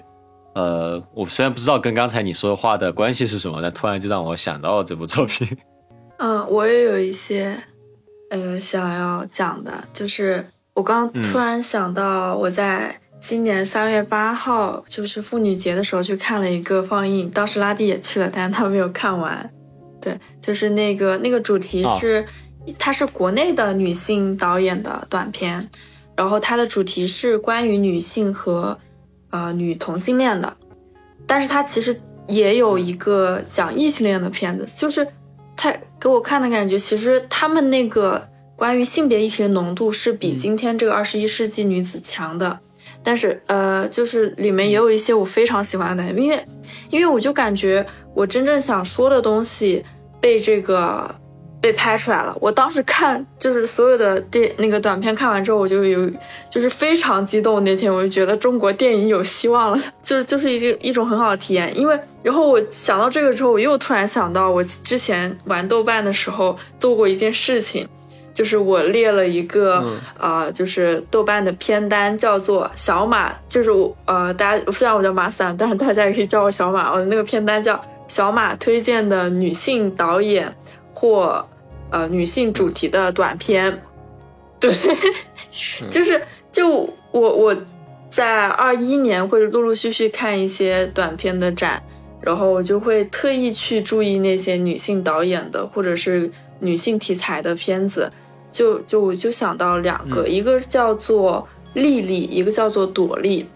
[0.59, 5.47] 呃，我虽然不知道跟刚才你说话的关系是什么，但突然就让我想到了这部作品。
[6.19, 7.57] 嗯，我也有一些，
[8.31, 10.45] 呃，想要讲的，就是
[10.75, 19.49] 我刚突然想到，我在今年三月八号，就是妇女节的时候去看了一个放映，当时拉蒂也去了，但是他没有看完。
[20.01, 22.27] 对，就是那个那个主题是，
[22.77, 25.71] 它是国内的女性导演的短片，
[26.17, 28.77] 然后它的主题是关于女性和
[29.31, 30.57] 呃女同性恋的，
[31.27, 35.07] 但是它其实也有一个讲异性恋的片子，就是
[35.57, 35.75] 它。
[36.01, 38.23] 给我看的感觉，其实他们那个
[38.55, 42.61] 关于性别议题的浓度是比今天这个二十一世纪女子强的，
[43.03, 46.47] 但是呃，就是里面也有一些我非常喜欢的，因为
[46.91, 47.85] 因为我就感觉
[48.15, 49.85] 我真正想说的东西
[50.21, 51.13] 被这个。
[51.61, 52.37] 被拍出来了。
[52.41, 56.11] 我当时看就是所有的电那个短片看完之后，我就有
[56.49, 57.63] 就是非常激动。
[57.65, 61.77] 那天我就觉得中国电影有希望了， 就是就是一一种很好的体验。
[61.77, 67.89] 因为然后我想到这个之后，我又突然想到我之前玩豆瓣的时候做过一件事情，
[68.33, 69.85] 就是我列了一个
[70.19, 76.93] 呃，就是豆瓣的片单，叫做小马，就是我呃大家虽然我叫马三，但是大家也可以叫我小马。
[76.93, 80.55] 我的那个片单叫小马推荐的女性导演。
[81.01, 81.47] 或，
[81.91, 83.83] 呃，女性主题的短片，
[84.59, 84.69] 对，
[85.89, 86.21] 就是
[86.51, 87.57] 就我我
[88.11, 91.81] 在二一年会陆陆续续看一些短片的展，
[92.21, 98.11] 然后我就会特意去注意那些女性导演的或者是女性题材的片子，
[98.51, 103.47] 就就我就想到两个，一个叫做丽丽，一个叫做朵莉。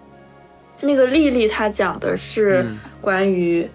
[0.81, 2.65] 那个丽丽她讲的是
[3.01, 3.69] 关于。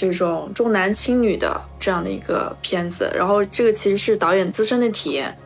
[0.00, 5.36] 这种重男轻女的这样的一个片子，然后这个其实是导演自身的体验，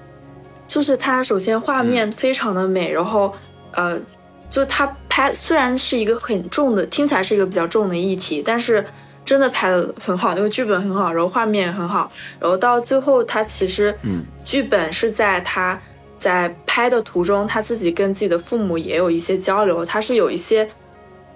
[0.66, 3.32] 就是他首先画面非常的美，然后
[3.72, 3.98] 呃，
[4.50, 8.84] 就他拍虽然是一个很重的，听起来是一个比较重的议题，但是
[9.24, 15.80] 真的拍的很好，那个剧本很好，然后画面也很好，然后到最后他其实嗯剧本是在他
[16.18, 20.68] 在拍的途中，他自己跟自己的父母也有一些交流，他是有一些。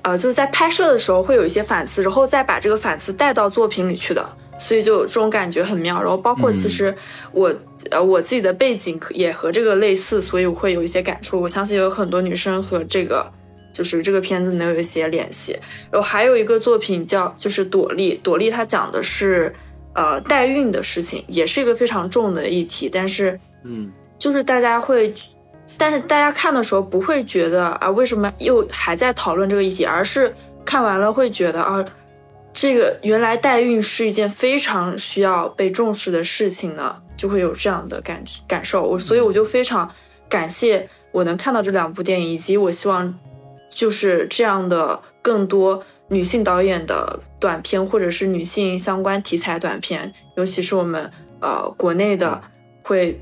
[0.07, 4.25] 呃，就是在拍摄的时候会有一些反思，然后再把这个反思带到作品里去的，
[4.57, 6.01] 所以就这种感觉很妙。
[6.01, 6.95] 然后包括其实
[7.33, 7.53] 我
[7.91, 11.43] 呃我自己的背景也和这个类似，所以我会有一些感触。
[11.43, 13.29] 我相信有很多女生和这个
[13.73, 15.59] 就是这个片子能有一些联系。
[15.91, 19.53] 然后还有一个作品叫就是朵莉，朵莉她讲的是
[19.93, 25.13] 呃代孕的事情，也是一个非常重的议题，但是嗯，就是大家会。
[25.79, 30.33] 但是大家看的时候不会觉得啊，为什么又还在讨论这个议题，而是
[30.65, 31.85] 看完了会觉得啊，
[32.53, 38.85] 这个原来代孕是一件非常需要被重视的事情呢，就会有这样的感感受。
[38.85, 39.91] 我所以我就非常
[40.29, 43.19] 感谢我能看到这两部电影，以及我希望
[43.69, 51.11] 就是这样的更多女性导演的短片，或者是女性相关题材短片，尤其是我们
[51.41, 52.41] 呃国内的
[52.83, 53.21] 会。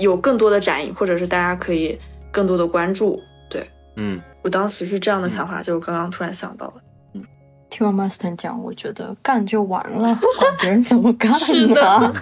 [0.00, 1.96] 有更多的展映，或者是大家可以
[2.32, 3.20] 更多的关注。
[3.48, 3.64] 对，
[3.96, 6.74] 嗯，我当时是这样的想法，就刚刚突然想到了。
[7.14, 7.22] 嗯，
[7.68, 11.30] 听完 Master 讲，我觉得干就完了，管别人怎么干
[11.68, 12.12] 呢？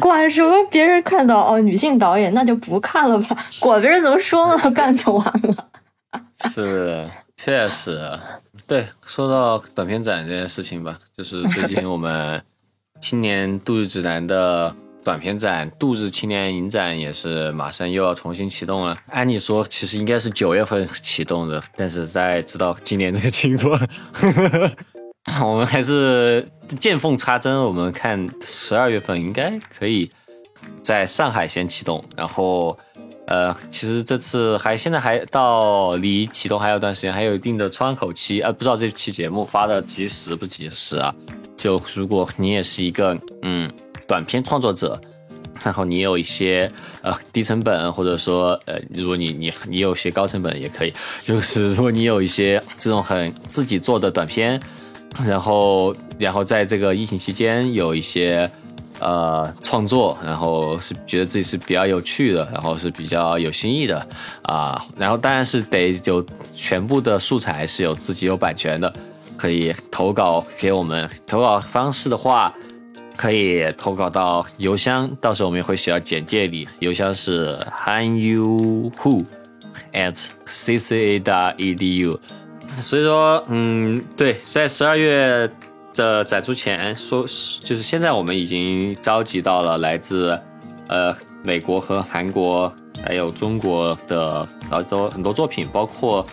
[0.00, 3.36] 管什么别人看到哦，女性导演那就不看了吧？
[3.60, 4.70] 管别人怎么说呢？
[4.72, 5.68] 干就完了。
[6.50, 8.18] 是，确实，
[8.66, 8.88] 对。
[9.06, 12.42] 说到短片展这件事情吧，就是最近我们
[13.00, 14.74] 青年度日指南的。
[15.02, 18.94] 短片展“度日青年影展”也是马上又要重新启动了。
[19.08, 23.80] 按理说，其实应该是九月份启动的，但是在知道今年这个情况，
[25.42, 26.46] 我们还是
[26.78, 27.62] 见缝插针。
[27.62, 30.10] 我们看十二月份应该可以
[30.82, 32.78] 在上海先启动，然后，
[33.26, 38.42] 呃，其实这次还现在还到离启动还有段时间，还有一定的窗口期。
[38.42, 41.14] 呃，不知道这期节目发的及时不及时啊？
[41.56, 43.72] 就如果你也是一个嗯。
[44.10, 45.00] 短片创作者，
[45.62, 46.68] 然后你有一些
[47.00, 50.92] 呃低成本，或者说呃，如果你你你有些高成本也可以，
[51.22, 54.60] 就是如果你有一些这种很自己做的短片，
[55.24, 58.50] 然后然后在这个疫情期间有一些
[58.98, 64.04] 呃创作，然后是觉得自己是比较有趣的，然后是比较有新意的
[64.42, 68.92] 啊，然后当然是得有全部的素材是有自己有版权的，
[69.36, 72.52] 可以投稿给我们，投稿方式的话。
[73.20, 76.66] 可以投稿到邮箱，到时候我们也会写到简介里。
[76.78, 79.22] 邮箱是 hanyuhu
[79.92, 82.18] at cca 的 edu。
[82.66, 85.46] 所以说，嗯，对，在十二月
[85.92, 87.26] 的展出前，说
[87.62, 90.40] 就是现在我们已经召集到了来自
[90.88, 91.14] 呃
[91.44, 92.74] 美国和韩国
[93.04, 96.24] 还有中国的很多很多作品，包括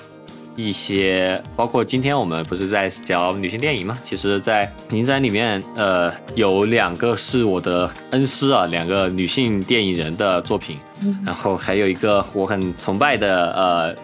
[0.58, 3.98] 一些，包括今天我们不是在讲女性电影吗？
[4.04, 10.78] 其实，在影展里面，呃，有两个是我的恩师啊，两个女性电影人的作品，
[11.26, 13.96] 然后还有一个我很崇拜的呃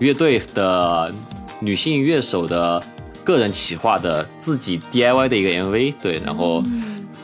[0.00, 1.14] 乐队的
[1.60, 2.82] 女性乐手的
[3.24, 6.62] 个人企划的自己 DIY 的一个 MV，对，然后。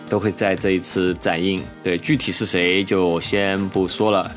[0.08, 4.30] 都会在这一次展映，对，具体是谁就先不说了，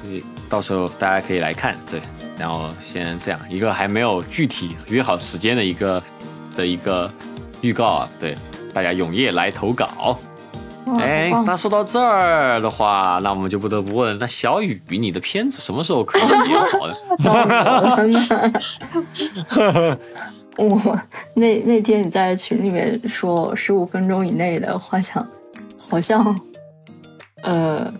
[0.50, 2.02] 到时候大家可以来看，对，
[2.40, 6.02] 然后先这样一个还没有具体约好时间的一个
[6.56, 7.12] 的一个
[7.62, 8.38] 预告啊，对，
[8.74, 10.18] 大家踊跃来投稿。
[11.00, 16.96] 哎，那说到这儿的话，那我们就不得不问，那小雨，你的片子什么时候可以演好呢？
[20.58, 21.00] 我
[21.36, 25.28] 那那天你在群里面说十五分钟以内的画像。
[25.90, 26.40] 好像，
[27.44, 27.92] 呃，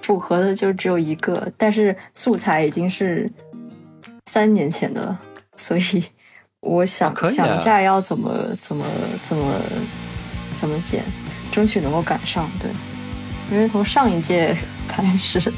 [0.00, 3.30] 符合的就只有一个，但是素材已经是
[4.28, 5.16] 三年前的，
[5.56, 6.04] 所以
[6.60, 8.30] 我想想一下要怎么
[8.60, 8.84] 怎么
[9.22, 9.54] 怎么
[10.54, 11.02] 怎么剪，
[11.50, 12.46] 争取能够赶上。
[12.60, 12.70] 对，
[13.50, 14.54] 因为从上一届
[14.86, 15.50] 开始，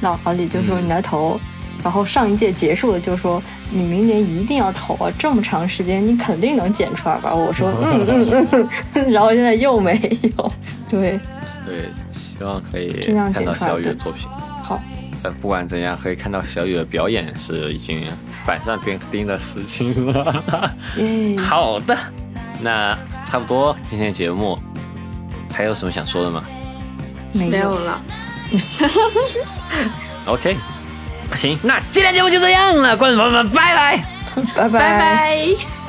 [0.00, 1.38] 脑海里就说你来投，
[1.84, 7.34] 然后上一届结束了就说你明年一定要投啊，这么长时间你肯定能剪出来吧？
[7.34, 9.92] 我说嗯嗯嗯， 然后现在又没
[10.38, 10.52] 有。
[10.88, 11.20] 对，
[11.66, 12.88] 对，希望可以
[13.34, 14.26] 看到小雨的作品。
[14.62, 14.80] 好，
[15.26, 18.06] 但不管怎样，可以看到小雨的表演是已经
[18.46, 20.44] 板上钉钉的事情了。
[21.36, 21.98] 好的，
[22.60, 24.56] 那差不多，今天节目
[25.52, 26.44] 还有什么想说的吗？
[27.32, 28.00] 没有了。
[30.26, 30.56] OK，
[31.32, 34.04] 行，那今天节目就这样了，观众朋友们，拜拜，
[34.54, 35.85] 拜拜拜。